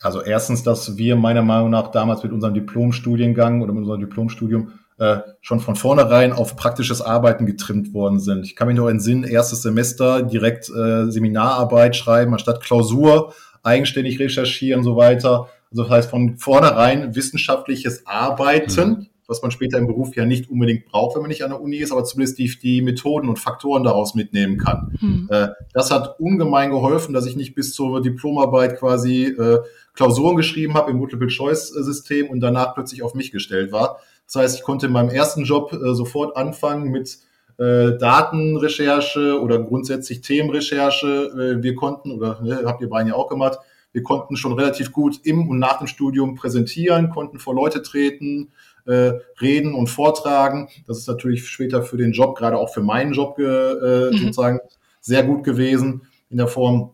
[0.00, 4.72] Also erstens, dass wir meiner Meinung nach damals mit unserem Diplomstudiengang oder mit unserem Diplomstudium
[4.98, 8.44] äh, schon von vornherein auf praktisches Arbeiten getrimmt worden sind.
[8.44, 13.32] Ich kann mich noch entsinnen, erstes Semester direkt äh, Seminararbeit schreiben, anstatt Klausur,
[13.62, 15.48] eigenständig recherchieren und so weiter.
[15.70, 18.88] Also das heißt von vornherein wissenschaftliches Arbeiten.
[18.88, 21.60] Mhm was man später im Beruf ja nicht unbedingt braucht, wenn man nicht an der
[21.60, 24.96] Uni ist, aber zumindest die, die Methoden und Faktoren daraus mitnehmen kann.
[25.00, 25.28] Hm.
[25.30, 29.58] Äh, das hat ungemein geholfen, dass ich nicht bis zur Diplomarbeit quasi äh,
[29.94, 33.98] Klausuren geschrieben habe im Multiple-Choice-System und danach plötzlich auf mich gestellt war.
[34.26, 37.18] Das heißt, ich konnte in meinem ersten Job äh, sofort anfangen mit
[37.58, 41.56] äh, Datenrecherche oder grundsätzlich Themenrecherche.
[41.58, 43.58] Äh, wir konnten, oder ne, habt ihr beiden ja auch gemacht,
[43.92, 48.52] wir konnten schon relativ gut im und nach dem Studium präsentieren, konnten vor Leute treten,
[48.86, 50.68] äh, reden und vortragen.
[50.86, 54.16] Das ist natürlich später für den Job, gerade auch für meinen Job äh, mhm.
[54.16, 54.60] sozusagen
[55.00, 56.92] sehr gut gewesen in der Form.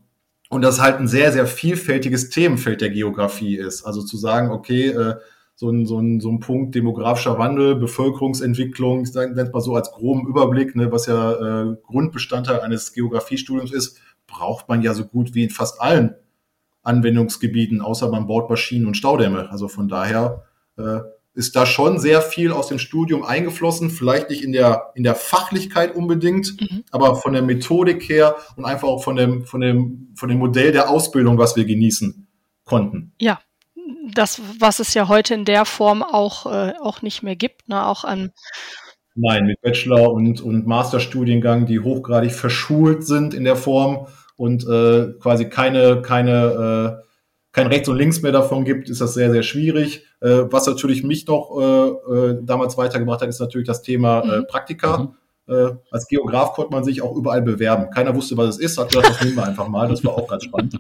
[0.51, 3.85] Und das halt ein sehr, sehr vielfältiges Themenfeld der Geografie ist.
[3.85, 5.17] Also zu sagen, okay, äh,
[5.55, 9.91] so ein, so, ein, so ein Punkt demografischer Wandel, Bevölkerungsentwicklung, ich sage mal so als
[9.91, 13.99] groben Überblick, ne, was ja äh, Grundbestandteil eines Geografiestudiums ist,
[14.29, 16.15] braucht man ja so gut wie in fast allen
[16.85, 19.51] Anwendungsgebieten, außer man baut Maschinen und Staudämme.
[19.51, 20.45] Also von daher
[20.77, 21.01] äh,
[21.39, 25.15] ist da schon sehr viel aus dem Studium eingeflossen, vielleicht nicht in der, in der
[25.15, 26.83] Fachlichkeit unbedingt, mhm.
[26.91, 30.73] aber von der Methodik her und einfach auch von dem, von dem, von dem Modell
[30.73, 32.27] der Ausbildung, was wir genießen
[32.65, 33.13] konnten.
[33.21, 33.39] Ja,
[34.13, 37.87] das, was es ja heute in der Form auch, äh, auch nicht mehr gibt, ne,
[37.87, 38.33] auch an
[39.15, 45.13] Nein, mit Bachelor- und, und Masterstudiengang, die hochgradig verschult sind in der Form und äh,
[45.21, 47.08] quasi keine, keine äh,
[47.59, 50.05] kein Rechts und Links mehr davon gibt, ist das sehr, sehr schwierig.
[50.21, 54.39] Äh, was natürlich mich noch äh, äh, damals weitergebracht hat, ist natürlich das Thema äh,
[54.39, 54.47] mhm.
[54.47, 54.99] Praktika.
[54.99, 55.15] Mhm.
[55.53, 57.91] Äh, als Geograf konnte man sich auch überall bewerben.
[57.91, 59.89] Keiner wusste, was es ist, hat gesagt, das nehmen wir einfach mal.
[59.89, 60.77] Das war auch ganz spannend.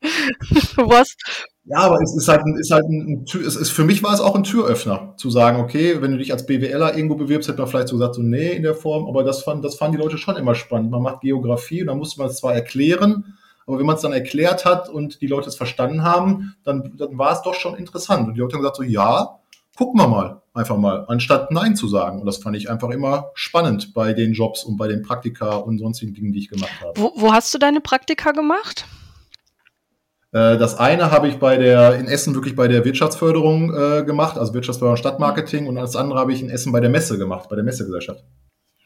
[0.76, 1.16] was?
[1.64, 4.14] Ja, aber es ist halt, ein, ist halt ein, ein es ist, für mich war
[4.14, 7.58] es auch ein Türöffner, zu sagen, okay, wenn du dich als BWLer irgendwo bewirbst, hätte
[7.58, 10.02] man vielleicht so gesagt, so, nee, in der Form, aber das fanden, das fanden die
[10.02, 10.90] Leute schon immer spannend.
[10.90, 14.12] Man macht Geografie und dann musste man es zwar erklären, aber wenn man es dann
[14.12, 18.28] erklärt hat und die Leute es verstanden haben, dann, dann war es doch schon interessant.
[18.28, 19.38] Und die Leute haben gesagt so, ja,
[19.76, 22.20] gucken wir mal, einfach mal, anstatt Nein zu sagen.
[22.20, 25.78] Und das fand ich einfach immer spannend bei den Jobs und bei den Praktika und
[25.78, 26.92] sonstigen Dingen, die ich gemacht habe.
[27.00, 28.84] Wo, wo hast du deine Praktika gemacht?
[30.32, 34.38] Äh, das eine habe ich bei der, in Essen wirklich bei der Wirtschaftsförderung äh, gemacht,
[34.38, 37.56] also Wirtschaftsförderung Stadtmarketing, und das andere habe ich in Essen bei der Messe gemacht, bei
[37.56, 38.24] der Messegesellschaft.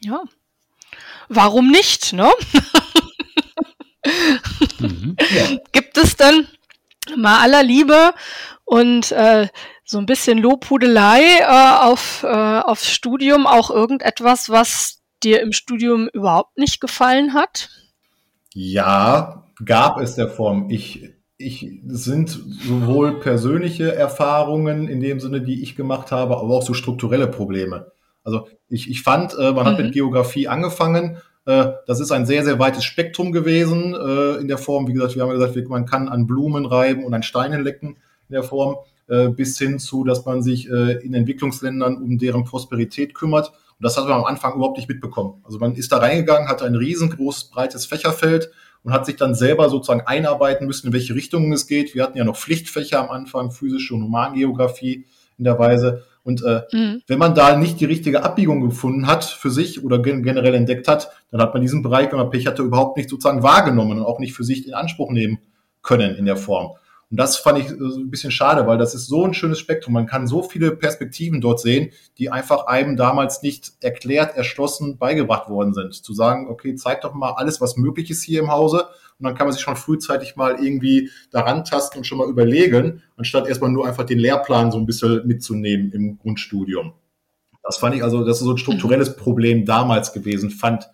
[0.00, 0.22] Ja.
[1.28, 2.30] Warum nicht, ne?
[4.78, 5.16] Mhm.
[5.34, 5.58] Ja.
[5.72, 6.46] Gibt es denn
[7.16, 8.12] mal aller Liebe
[8.64, 9.48] und äh,
[9.84, 16.08] so ein bisschen Lobhudelei äh, auf, äh, aufs Studium auch irgendetwas, was dir im Studium
[16.08, 17.70] überhaupt nicht gefallen hat?
[18.52, 20.70] Ja, gab es der Form.
[20.70, 26.62] Ich, ich sind sowohl persönliche Erfahrungen in dem Sinne, die ich gemacht habe, aber auch
[26.62, 27.92] so strukturelle Probleme.
[28.24, 29.68] Also ich, ich fand, äh, man mhm.
[29.68, 34.58] hat mit Geografie angefangen das ist ein sehr, sehr weites Spektrum gewesen äh, in der
[34.58, 34.88] Form.
[34.88, 37.96] Wie gesagt, wir haben gesagt, man kann an Blumen reiben und an Steinen lecken
[38.28, 38.76] in der Form.
[39.08, 43.48] äh, bis hin zu, dass man sich äh, in Entwicklungsländern um deren Prosperität kümmert.
[43.48, 45.42] Und das hat man am Anfang überhaupt nicht mitbekommen.
[45.44, 48.50] Also man ist da reingegangen, hatte ein riesengroßes, breites Fächerfeld
[48.82, 51.94] und hat sich dann selber sozusagen einarbeiten müssen, in welche Richtungen es geht.
[51.94, 55.06] Wir hatten ja noch Pflichtfächer am Anfang, physische und Humangeografie
[55.38, 56.04] in der Weise.
[56.26, 57.02] Und äh, mhm.
[57.06, 60.88] wenn man da nicht die richtige Abbiegung gefunden hat für sich oder gen generell entdeckt
[60.88, 64.04] hat, dann hat man diesen Bereich, wenn man Pech hatte, überhaupt nicht sozusagen wahrgenommen und
[64.04, 65.38] auch nicht für sich in Anspruch nehmen
[65.82, 66.72] können in der Form.
[67.16, 69.94] Und das fand ich so ein bisschen schade, weil das ist so ein schönes Spektrum.
[69.94, 75.48] Man kann so viele Perspektiven dort sehen, die einfach einem damals nicht erklärt, erschlossen, beigebracht
[75.48, 75.94] worden sind.
[75.94, 78.88] Zu sagen, okay, zeig doch mal alles, was möglich ist hier im Hause.
[79.18, 83.02] Und dann kann man sich schon frühzeitig mal irgendwie daran tasten und schon mal überlegen,
[83.16, 86.92] anstatt erstmal nur einfach den Lehrplan so ein bisschen mitzunehmen im Grundstudium.
[87.62, 90.90] Das fand ich also, das ist so ein strukturelles Problem damals gewesen, fand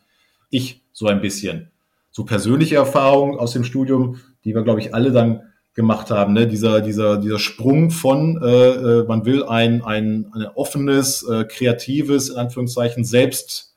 [0.51, 1.73] ich so ein bisschen.
[2.13, 6.35] So persönliche Erfahrungen aus dem Studium, die wir, glaube ich, alle dann gemacht haben.
[6.35, 6.47] Ne?
[6.47, 12.29] Dieser, dieser, dieser Sprung von, äh, äh, man will ein, ein, ein offenes, äh, kreatives,
[12.29, 13.75] in Anführungszeichen, selbst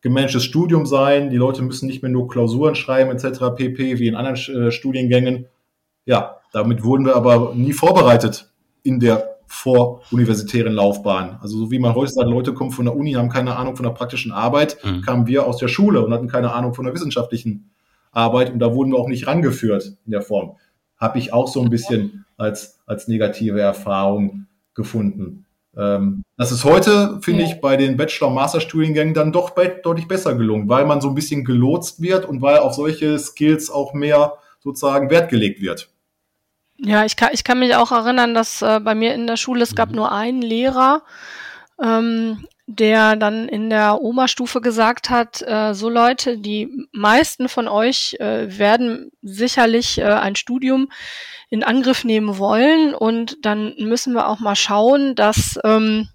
[0.00, 1.30] gemanagtes Studium sein.
[1.30, 3.54] Die Leute müssen nicht mehr nur Klausuren schreiben etc.
[3.56, 3.98] pp.
[3.98, 5.46] wie in anderen äh, Studiengängen.
[6.04, 8.50] Ja, damit wurden wir aber nie vorbereitet
[8.82, 11.38] in der voruniversitären Laufbahn.
[11.40, 13.84] Also so wie man heute sagt, Leute kommen von der Uni, haben keine Ahnung von
[13.84, 15.02] der praktischen Arbeit, mhm.
[15.02, 17.70] kamen wir aus der Schule und hatten keine Ahnung von der wissenschaftlichen
[18.10, 20.56] Arbeit und da wurden wir auch nicht rangeführt in der Form
[20.98, 25.46] habe ich auch so ein bisschen als, als negative Erfahrung gefunden.
[25.76, 30.08] Ähm, das ist heute, finde ich, bei den Bachelor- und Masterstudiengängen dann doch be deutlich
[30.08, 33.92] besser gelungen, weil man so ein bisschen gelotst wird und weil auf solche Skills auch
[33.92, 35.90] mehr sozusagen Wert gelegt wird.
[36.78, 39.62] Ja, ich kann, ich kann mich auch erinnern, dass äh, bei mir in der Schule,
[39.62, 39.96] es gab mhm.
[39.96, 41.02] nur einen Lehrer,
[41.82, 48.16] ähm, der dann in der Oberstufe gesagt hat, äh, so Leute, die meisten von euch
[48.18, 50.88] äh, werden sicherlich äh, ein Studium
[51.48, 52.92] in Angriff nehmen wollen.
[52.92, 56.08] Und dann müssen wir auch mal schauen, dass, ähm,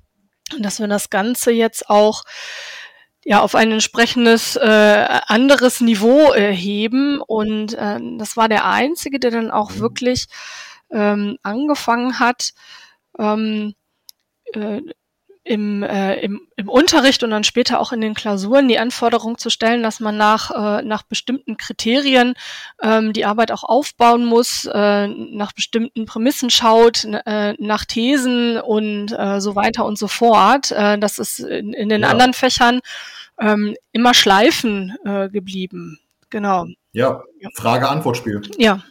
[0.60, 2.24] dass wir das Ganze jetzt auch
[3.24, 7.22] ja auf ein entsprechendes äh, anderes Niveau äh, heben.
[7.22, 10.26] Und äh, das war der einzige, der dann auch wirklich
[10.92, 12.52] ähm, angefangen hat,
[13.18, 13.74] ähm,
[14.54, 14.82] äh,
[15.44, 19.50] im, äh, im, im Unterricht und dann später auch in den Klausuren die Anforderung zu
[19.50, 22.36] stellen, dass man nach, äh, nach bestimmten Kriterien
[22.82, 29.12] ähm, die Arbeit auch aufbauen muss, äh, nach bestimmten Prämissen schaut, äh, nach Thesen und
[29.18, 30.72] äh, so weiter und so fort.
[30.72, 32.10] Äh, das ist in, in den ja.
[32.10, 32.82] anderen Fächern
[33.40, 36.00] ähm, immer schleifen äh, geblieben.
[36.30, 36.68] Genau.
[36.94, 37.24] Ja,
[37.56, 38.42] Frage-Antwort-Spiel.
[38.58, 38.84] Ja,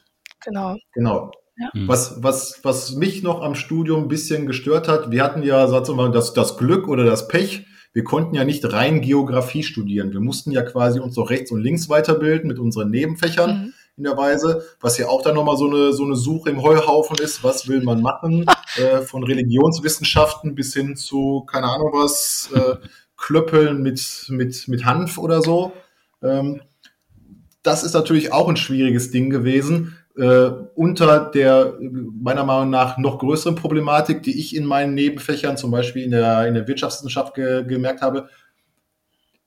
[0.44, 0.76] genau.
[0.94, 1.30] Genau.
[1.60, 1.68] Ja.
[1.74, 1.88] Mhm.
[1.88, 5.88] Was, was, was mich noch am Studium ein bisschen gestört hat, wir hatten ja, sagen
[5.88, 10.12] wir mal, das, das Glück oder das Pech, wir konnten ja nicht rein Geografie studieren.
[10.12, 13.72] Wir mussten ja quasi uns noch rechts und links weiterbilden mit unseren Nebenfächern mhm.
[13.98, 17.18] in der Weise, was ja auch dann nochmal so eine, so eine Suche im Heuhaufen
[17.18, 17.44] ist.
[17.44, 18.46] Was will man machen?
[18.76, 22.76] äh, von Religionswissenschaften bis hin zu, keine Ahnung was, äh,
[23.18, 25.72] Klöppeln mit, mit, mit Hanf oder so.
[26.22, 26.62] Ähm,
[27.62, 33.18] das ist natürlich auch ein schwieriges Ding gewesen äh, unter der meiner Meinung nach noch
[33.18, 37.64] größeren Problematik, die ich in meinen Nebenfächern, zum Beispiel in der, in der Wirtschaftswissenschaft ge
[37.64, 38.28] gemerkt habe.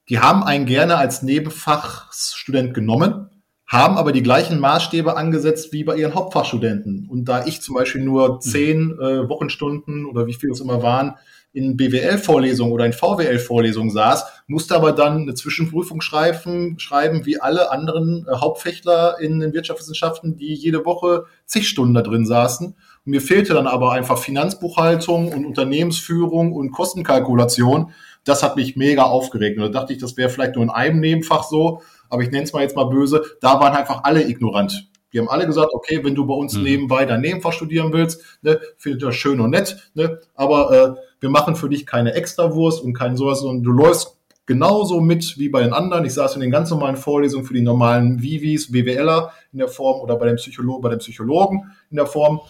[0.09, 3.29] Die haben einen gerne als Nebenfachstudent genommen,
[3.65, 7.07] haben aber die gleichen Maßstäbe angesetzt wie bei ihren Hauptfachstudenten.
[7.09, 11.15] Und da ich zum Beispiel nur zehn äh, Wochenstunden oder wie viel es immer waren,
[11.53, 17.71] in BWL-Vorlesungen oder in VWL-Vorlesungen saß, musste aber dann eine Zwischenprüfung schreiben, schreiben wie alle
[17.71, 22.67] anderen äh, Hauptfächler in den Wirtschaftswissenschaften, die jede Woche zig Stunden da drin saßen.
[22.67, 27.91] Und mir fehlte dann aber einfach Finanzbuchhaltung und Unternehmensführung und Kostenkalkulation.
[28.23, 29.57] Das hat mich mega aufgeregt.
[29.57, 32.43] Und da dachte ich, das wäre vielleicht nur in einem Nebenfach so, aber ich nenne
[32.43, 34.89] es mal jetzt mal böse, da waren einfach alle ignorant.
[35.13, 36.63] Die haben alle gesagt, okay, wenn du bei uns mhm.
[36.63, 41.29] nebenbei dein Nebenfach studieren willst, ne, findet das schön und nett, ne, aber äh, wir
[41.29, 45.63] machen für dich keine Extrawurst und kein sowas, sondern du läufst genauso mit wie bei
[45.63, 46.03] den anderen.
[46.03, 50.01] Ich saß in den ganz normalen Vorlesungen für die normalen Vivis, BWLer in der Form
[50.01, 52.41] oder bei dem Psychologen, bei dem Psychologen in der Form.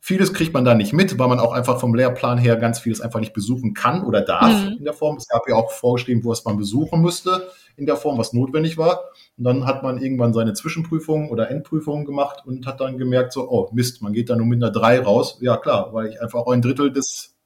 [0.00, 3.00] Vieles kriegt man da nicht mit, weil man auch einfach vom Lehrplan her ganz vieles
[3.00, 4.76] einfach nicht besuchen kann oder darf mhm.
[4.78, 5.16] in der Form.
[5.16, 8.76] Es gab ja auch vorgeschrieben, wo es man besuchen müsste in der Form, was notwendig
[8.76, 9.00] war.
[9.38, 13.48] Und dann hat man irgendwann seine Zwischenprüfungen oder Endprüfungen gemacht und hat dann gemerkt, so,
[13.48, 15.38] oh Mist, man geht da nur mit einer 3 raus.
[15.40, 17.37] Ja klar, weil ich einfach ein Drittel des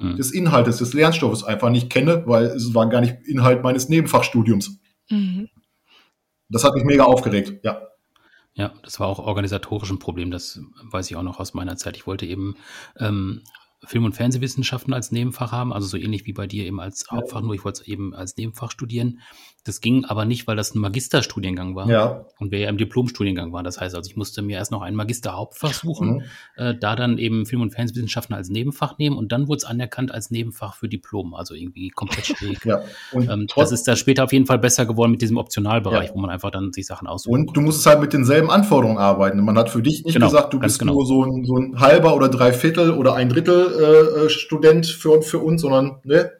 [0.00, 0.16] mhm.
[0.16, 4.78] des Inhaltes, des Lernstoffes einfach nicht kenne, weil es war gar nicht Inhalt meines Nebenfachstudiums.
[5.08, 5.48] Mhm.
[6.48, 7.82] Das hat mich mega aufgeregt, ja.
[8.54, 11.96] Ja, das war auch organisatorisch ein Problem, das weiß ich auch noch aus meiner Zeit.
[11.96, 12.56] Ich wollte eben
[12.98, 13.42] ähm,
[13.84, 17.40] Film- und Fernsehwissenschaften als Nebenfach haben, also so ähnlich wie bei dir eben als Hauptfach,
[17.40, 19.20] nur ich wollte es eben als Nebenfach studieren.
[19.64, 22.24] Das ging aber nicht, weil das ein Magisterstudiengang war Ja.
[22.38, 23.64] und wir ja im Diplomstudiengang waren.
[23.64, 26.22] Das heißt also, ich musste mir erst noch ein Magisterhauptfach suchen, Mhm.
[26.56, 30.12] äh, da dann eben Film- und Fernsehwissenschaften als Nebenfach nehmen und dann wurde es anerkannt
[30.12, 32.58] als Nebenfach für Diplom, also irgendwie komplett schräg.
[32.64, 32.82] Ja.
[33.12, 36.14] Und, ähm, das ist da später auf jeden Fall besser geworden mit diesem Optionalbereich, Ja.
[36.14, 37.32] wo man einfach dann sich Sachen aussucht.
[37.34, 39.40] und du musst es halt mit denselben Anforderungen arbeiten.
[39.44, 40.94] Man hat für dich nicht Genau, gesagt, du bist genau.
[40.94, 43.66] nur so ein, so ein halber oder Dreiviertel oder ein Drittel
[44.20, 46.30] äh, äh, Student für, für uns, sondern ne?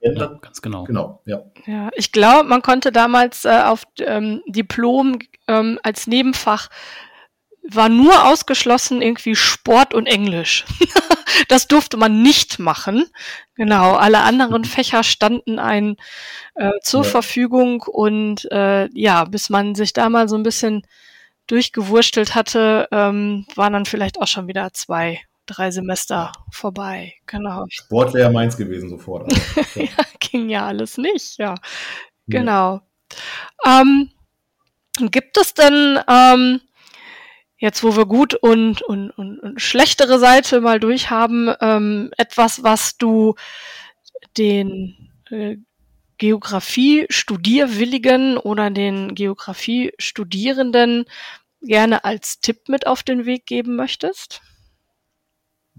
[0.00, 0.84] Ja, ganz genau.
[0.84, 1.42] Genau, ja.
[1.66, 6.68] Ja, ich glaube, man konnte damals äh, auf ähm, Diplom ähm, als Nebenfach
[7.62, 10.64] war nur ausgeschlossen irgendwie Sport und Englisch.
[11.48, 13.04] das durfte man nicht machen.
[13.54, 15.96] Genau, alle anderen Fächer standen ein
[16.54, 17.10] äh, zur Ja.
[17.10, 20.86] Verfügung und äh, ja, bis man sich da mal so ein bisschen
[21.46, 27.14] durchgewurstelt hatte, ähm, waren dann vielleicht auch schon wieder zwei, drei Semester vorbei.
[27.26, 27.66] Genau.
[27.68, 29.32] Sport wäre meins gewesen sofort.
[29.56, 29.90] Aber, ja.
[30.18, 31.54] ging ja alles nicht, ja.
[32.26, 32.80] Genau.
[33.66, 34.10] Ähm,
[35.10, 36.60] gibt es denn ähm,
[37.58, 42.96] jetzt, wo wir gut und, und, und, und schlechtere Seite mal durchhaben, ähm, etwas, was
[42.96, 43.34] du
[44.38, 45.56] den äh,
[46.18, 51.06] Geografie-Studierwilligen oder den Geografie-Studierenden
[51.62, 54.42] gerne als Tipp mit auf den Weg geben möchtest?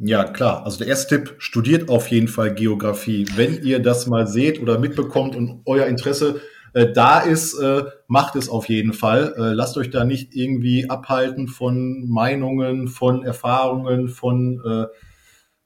[0.04, 0.66] Ja, klar.
[0.66, 3.28] Also der erste Tipp, studiert auf jeden Fall Geografie.
[3.36, 6.42] Wenn ihr das mal seht oder mitbekommt und euer Interesse
[6.74, 9.36] äh, da ist, äh, macht es auf jeden Fall.
[9.38, 14.88] Äh, lasst euch da nicht irgendwie abhalten von Meinungen, von Erfahrungen, von äh,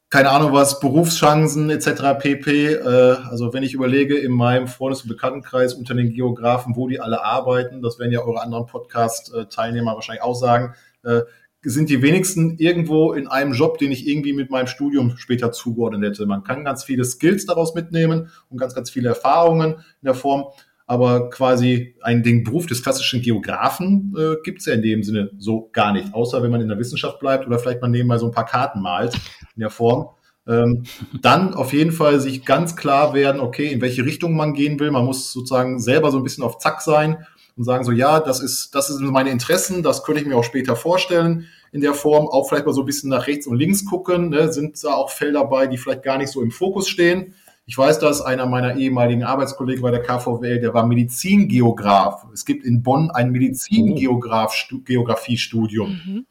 [0.09, 2.19] keine Ahnung was, Berufschancen etc.
[2.19, 2.73] pp.
[2.73, 6.99] Äh, also wenn ich überlege in meinem Freundes- und Bekanntenkreis unter den Geografen, wo die
[6.99, 11.21] alle arbeiten, das werden ja eure anderen Podcast-Teilnehmer wahrscheinlich auch sagen, äh,
[11.65, 16.03] sind die wenigsten irgendwo in einem Job, den ich irgendwie mit meinem Studium später zugeordnet
[16.03, 16.25] hätte.
[16.25, 20.45] Man kann ganz viele Skills daraus mitnehmen und ganz, ganz viele Erfahrungen in der Form.
[20.87, 25.31] Aber quasi ein den Beruf des klassischen Geografen äh, gibt es ja in dem Sinne
[25.37, 28.27] so gar nicht, außer wenn man in der Wissenschaft bleibt oder vielleicht man nebenbei so
[28.27, 29.15] ein paar Karten malt
[29.55, 30.09] in der Form.
[30.47, 30.83] Ähm,
[31.23, 34.91] dann auf jeden Fall sich ganz klar werden, okay, in welche Richtung man gehen will.
[34.91, 37.25] Man muss sozusagen selber so ein bisschen auf Zack sein
[37.57, 40.43] und sagen so, ja, das ist, das sind meine Interessen, das könnte ich mir auch
[40.43, 42.27] später vorstellen in der Form.
[42.29, 44.29] Auch vielleicht mal so ein bisschen nach rechts und links gucken.
[44.29, 44.53] Ne?
[44.53, 47.33] Sind da auch Felder dabei, die vielleicht gar nicht so im Fokus stehen?
[47.65, 52.27] Ich weiß, dass einer meiner ehemaligen Arbeitskollegen bei der KVWL, der war Medizingeograf.
[52.33, 55.89] Es gibt in Bonn ein Medizingeografie-Studium.
[55.89, 56.25] Mhm.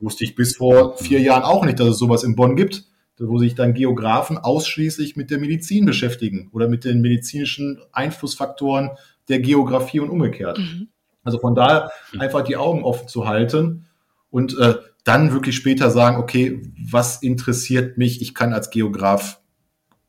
[0.00, 2.84] Wusste ich bis vor vier Jahren auch nicht, dass es sowas in Bonn gibt,
[3.18, 8.90] wo sich dann Geografen ausschließlich mit der Medizin beschäftigen oder mit den medizinischen Einflussfaktoren
[9.30, 10.58] der Geografie und umgekehrt.
[10.58, 10.88] Mhm.
[11.22, 13.86] Also von daher einfach die Augen offen zu halten
[14.30, 18.22] und äh, dann wirklich später sagen, okay, was interessiert mich?
[18.22, 19.40] Ich kann als Geograf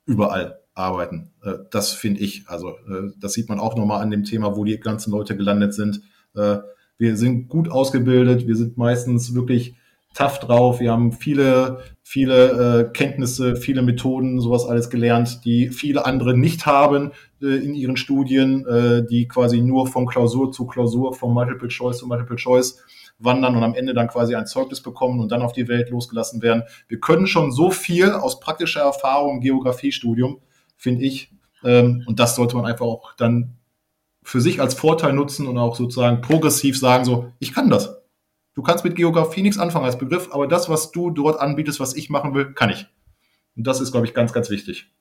[0.06, 1.32] überall arbeiten.
[1.44, 2.48] Äh, das finde ich.
[2.48, 5.74] Also äh, das sieht man auch nochmal an dem Thema, wo die ganzen Leute gelandet
[5.74, 6.02] sind.
[6.36, 6.58] Äh,
[6.98, 9.76] wir sind gut ausgebildet, wir sind meistens wirklich
[10.14, 16.06] tough drauf, wir haben viele, viele äh, Kenntnisse, viele Methoden, sowas alles gelernt, die viele
[16.06, 21.14] andere nicht haben äh, in ihren Studien, äh, die quasi nur von Klausur zu Klausur,
[21.14, 22.84] von Multiple Choice zu Multiple Choice
[23.24, 26.42] wandern und am Ende dann quasi ein Zeugnis bekommen und dann auf die Welt losgelassen
[26.42, 26.64] werden.
[26.88, 30.42] Wir können schon so viel aus praktischer Erfahrung Geografiestudium,
[30.76, 31.32] finde ich.
[31.64, 33.58] Ähm, und das sollte man einfach auch dann
[34.24, 38.02] für sich als Vorteil nutzen und auch sozusagen progressiv sagen, so, ich kann das.
[38.54, 41.96] Du kannst mit Geografie nichts anfangen als Begriff, aber das, was du dort anbietest, was
[41.96, 42.86] ich machen will, kann ich.
[43.56, 44.92] Und das ist, glaube ich, ganz, ganz wichtig.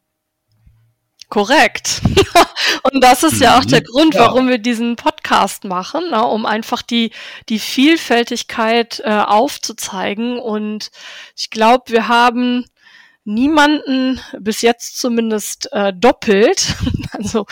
[1.29, 2.03] Korrekt.
[2.93, 4.23] Und das ist ja auch der Grund, Ja.
[4.23, 7.13] warum wir diesen Podcast machen, ne, um einfach die,
[7.49, 10.39] die Vielfältigkeit äh, aufzuzeigen.
[10.39, 10.91] Und
[11.37, 12.65] ich glaube, wir haben
[13.25, 16.75] niemanden bis jetzt zumindest äh, doppelt.
[17.13, 17.45] Also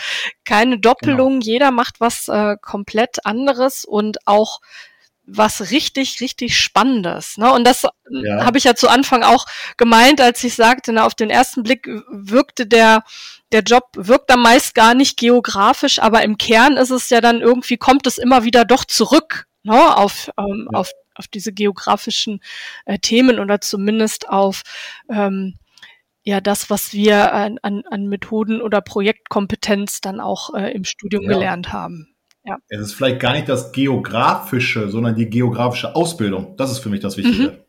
[0.45, 1.41] keine Doppelung.
[1.41, 4.61] Jeder macht was äh, komplett anderes und auch
[5.31, 7.37] was richtig, richtig Spannendes.
[7.37, 7.51] Ne?
[7.53, 8.45] Und das Ja.
[8.45, 9.45] habe ich ja zu Anfang auch
[9.77, 13.03] gemeint, als ich sagte, na, auf den ersten Blick wirkte der,
[13.51, 17.41] der Job wirkt dann meist gar nicht geografisch, aber im Kern ist es ja dann
[17.41, 20.79] irgendwie, kommt es immer wieder doch zurück ne, auf, ähm, Ja.
[20.79, 22.41] auf, auf diese geografischen
[22.85, 24.63] äh, Themen oder zumindest auf
[25.09, 25.55] ähm,
[26.23, 31.23] ja das, was wir an, an, an Methoden oder Projektkompetenz dann auch äh, im Studium
[31.23, 31.29] Ja.
[31.33, 32.15] gelernt haben.
[32.67, 36.55] Es ist vielleicht gar nicht das Geografische, sondern die geografische Ausbildung.
[36.57, 37.65] Das ist für mich das Wichtige.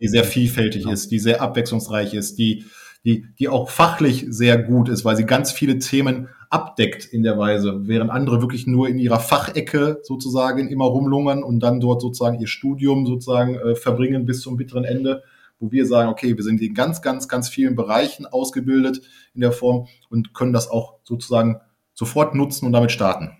[0.00, 0.92] Die sehr vielfältig Genau.
[0.92, 2.66] ist, die sehr abwechslungsreich ist, die,
[3.04, 7.38] die, die auch fachlich sehr gut ist, weil sie ganz viele Themen abdeckt in der
[7.38, 12.40] Weise, während andere wirklich nur in ihrer Fachecke sozusagen immer rumlungern und dann dort sozusagen
[12.40, 15.22] ihr Studium sozusagen äh, verbringen bis zum bitteren Ende,
[15.58, 19.00] wo wir sagen, okay, wir sind in ganz, ganz, ganz vielen Bereichen ausgebildet
[19.34, 21.60] in der Form und können das auch sozusagen
[21.94, 23.30] sofort nutzen und damit starten.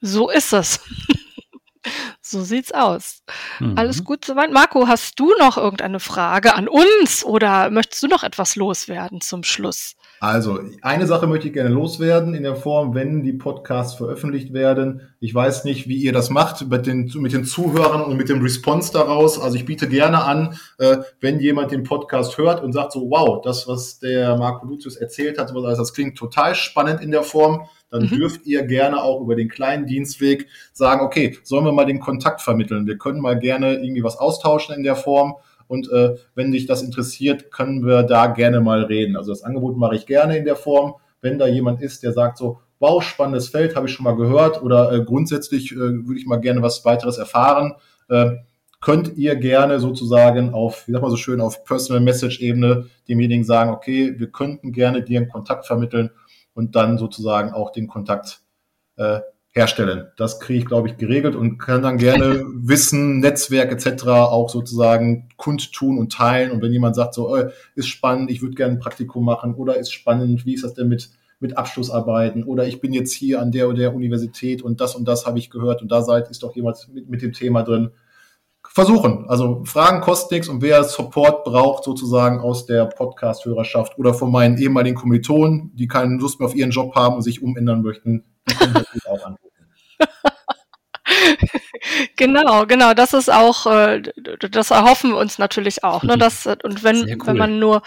[0.00, 0.80] So ist es.
[2.22, 3.22] So sieht's aus.
[3.58, 3.76] Mhm.
[3.76, 4.52] Alles gut soweit.
[4.52, 9.42] Marco, hast du noch irgendeine Frage an uns oder möchtest du noch etwas loswerden zum
[9.42, 9.96] Schluss?
[10.20, 15.08] Also, eine Sache möchte ich gerne loswerden in der Form, wenn die Podcasts veröffentlicht werden.
[15.18, 18.42] Ich weiß nicht, wie ihr das macht mit den, mit den Zuhörern und mit dem
[18.42, 19.40] Response daraus.
[19.40, 23.40] Also ich biete gerne an, äh, wenn jemand den Podcast hört und sagt so, wow,
[23.42, 28.02] das, was der Marco Lucius erzählt hat, das klingt total spannend in der Form, dann
[28.02, 28.08] mhm.
[28.08, 32.40] dürft ihr gerne auch über den kleinen Dienstweg sagen, okay, sollen wir mal den Kontakt
[32.40, 32.86] vermitteln?
[32.86, 35.34] Wir können mal gerne irgendwie was austauschen in der Form
[35.70, 39.16] und äh, wenn dich das interessiert, können wir da gerne mal reden.
[39.16, 40.94] Also das Angebot mache ich gerne in der Form.
[41.20, 44.62] Wenn da jemand ist, der sagt so, wow, spannendes Feld, habe ich schon mal gehört
[44.62, 47.74] oder äh, grundsätzlich äh, würde ich mal gerne was weiteres erfahren,
[48.08, 48.32] äh,
[48.80, 53.44] könnt ihr gerne sozusagen auf, wie sagt man so schön, auf Personal Message Ebene demjenigen
[53.44, 56.10] sagen, okay, wir könnten gerne dir einen Kontakt vermitteln
[56.54, 58.42] und dann sozusagen auch den Kontakt
[58.96, 59.20] äh,
[59.52, 60.06] herstellen.
[60.16, 64.06] Das kriege ich, glaube ich, geregelt und kann dann gerne Wissen, Netzwerk etc.
[64.06, 66.52] auch sozusagen kundtun und teilen.
[66.52, 69.76] Und wenn jemand sagt, so, oh, ist spannend, ich würde gerne ein Praktikum machen oder
[69.76, 73.50] ist spannend, wie ist das denn mit, mit Abschlussarbeiten oder ich bin jetzt hier an
[73.50, 76.42] der oder der Universität und das und das habe ich gehört und da seid, ist
[76.42, 77.90] doch jemand mit, mit dem Thema drin.
[78.68, 79.28] Versuchen.
[79.28, 84.56] Also Fragen kosten nichts und wer Support braucht sozusagen aus der Podcast-Hörerschaft oder von meinen
[84.58, 88.24] ehemaligen Kommilitonen, die keine Lust mehr auf ihren Job haben und sich umändern möchten,
[89.08, 89.50] auch anrufen.
[92.16, 94.02] genau, genau, das ist auch, äh,
[94.50, 96.02] das erhoffen wir uns natürlich auch.
[96.02, 96.18] Ne?
[96.18, 97.18] Das, und wenn, cool.
[97.24, 97.82] wenn man nur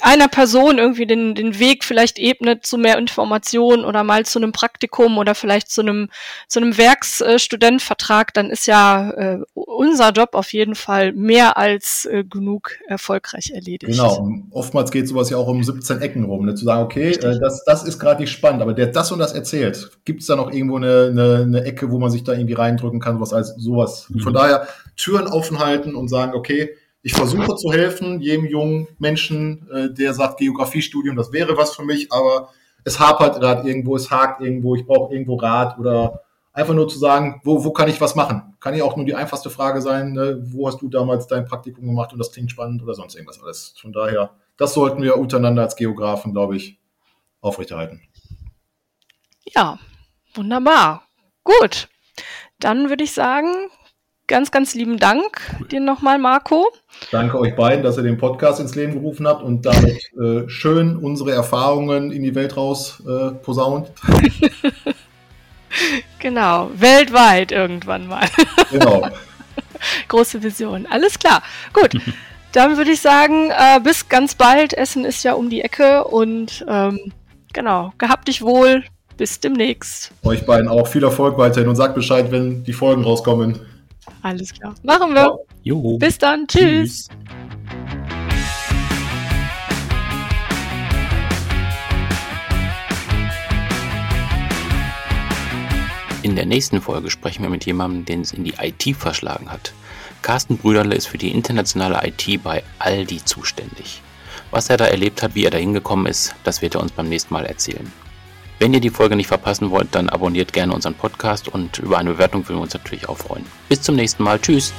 [0.00, 4.52] einer Person irgendwie den, den Weg vielleicht ebnet zu mehr Informationen oder mal zu einem
[4.52, 6.08] Praktikum oder vielleicht zu einem,
[6.48, 12.24] zu einem Werkstudentvertrag, dann ist ja äh, unser Job auf jeden Fall mehr als äh,
[12.24, 13.92] genug erfolgreich erledigt.
[13.92, 16.54] Genau, oftmals geht sowas ja auch um 17 Ecken rum, ne?
[16.54, 19.32] zu sagen, okay, äh, das, das ist gerade nicht spannend, aber der das und das
[19.32, 22.54] erzählt, gibt es da noch irgendwo eine, eine, eine Ecke, wo man sich da irgendwie
[22.54, 24.06] reindrücken kann, was als sowas.
[24.08, 24.20] Mhm.
[24.20, 29.68] Von daher Türen offen halten und sagen, okay, ich versuche zu helfen, jedem jungen Menschen,
[29.70, 32.48] äh, der sagt, Geografiestudium, das wäre was für mich, aber
[32.84, 36.98] es hapert gerade irgendwo, es hakt irgendwo, ich brauche irgendwo Rat oder einfach nur zu
[36.98, 38.56] sagen, wo, wo kann ich was machen?
[38.60, 40.42] Kann ja auch nur die einfachste Frage sein, ne?
[40.46, 43.74] wo hast du damals dein Praktikum gemacht und das klingt spannend oder sonst irgendwas alles.
[43.80, 46.78] Von daher, das sollten wir untereinander als Geografen, glaube ich,
[47.40, 48.00] aufrechterhalten.
[49.44, 49.78] Ja,
[50.34, 51.02] wunderbar.
[51.44, 51.88] Gut.
[52.58, 53.68] Dann würde ich sagen,
[54.26, 55.40] ganz, ganz lieben Dank
[55.70, 56.70] dir nochmal, Marco.
[57.10, 60.96] Danke euch beiden, dass ihr den Podcast ins Leben gerufen habt und damit äh, schön
[60.96, 63.92] unsere Erfahrungen in die Welt raus äh, posaunt.
[66.18, 68.26] genau, weltweit irgendwann mal.
[68.70, 69.08] Genau.
[70.08, 70.86] Große Vision.
[70.86, 71.42] Alles klar.
[71.72, 71.94] Gut.
[72.52, 74.72] Dann würde ich sagen, äh, bis ganz bald.
[74.72, 77.12] Essen ist ja um die Ecke und ähm,
[77.52, 78.82] genau, gehabt dich wohl.
[79.16, 80.12] Bis demnächst.
[80.24, 83.58] Euch beiden auch viel Erfolg weiterhin und sagt Bescheid, wenn die Folgen rauskommen.
[84.22, 84.74] Alles klar.
[84.82, 85.38] Machen wir.
[85.62, 85.74] Ja.
[85.98, 86.46] Bis dann.
[86.46, 87.08] Tschüss.
[87.08, 87.08] Tschüss.
[96.22, 99.72] In der nächsten Folge sprechen wir mit jemandem, den es in die IT verschlagen hat.
[100.22, 104.02] Carsten Brüderle ist für die internationale IT bei Aldi zuständig.
[104.50, 107.08] Was er da erlebt hat, wie er da hingekommen ist, das wird er uns beim
[107.08, 107.92] nächsten Mal erzählen.
[108.58, 112.12] Wenn ihr die Folge nicht verpassen wollt, dann abonniert gerne unseren Podcast und über eine
[112.12, 113.44] Bewertung würden wir uns natürlich auch freuen.
[113.68, 114.40] Bis zum nächsten Mal.
[114.40, 114.72] Tschüss.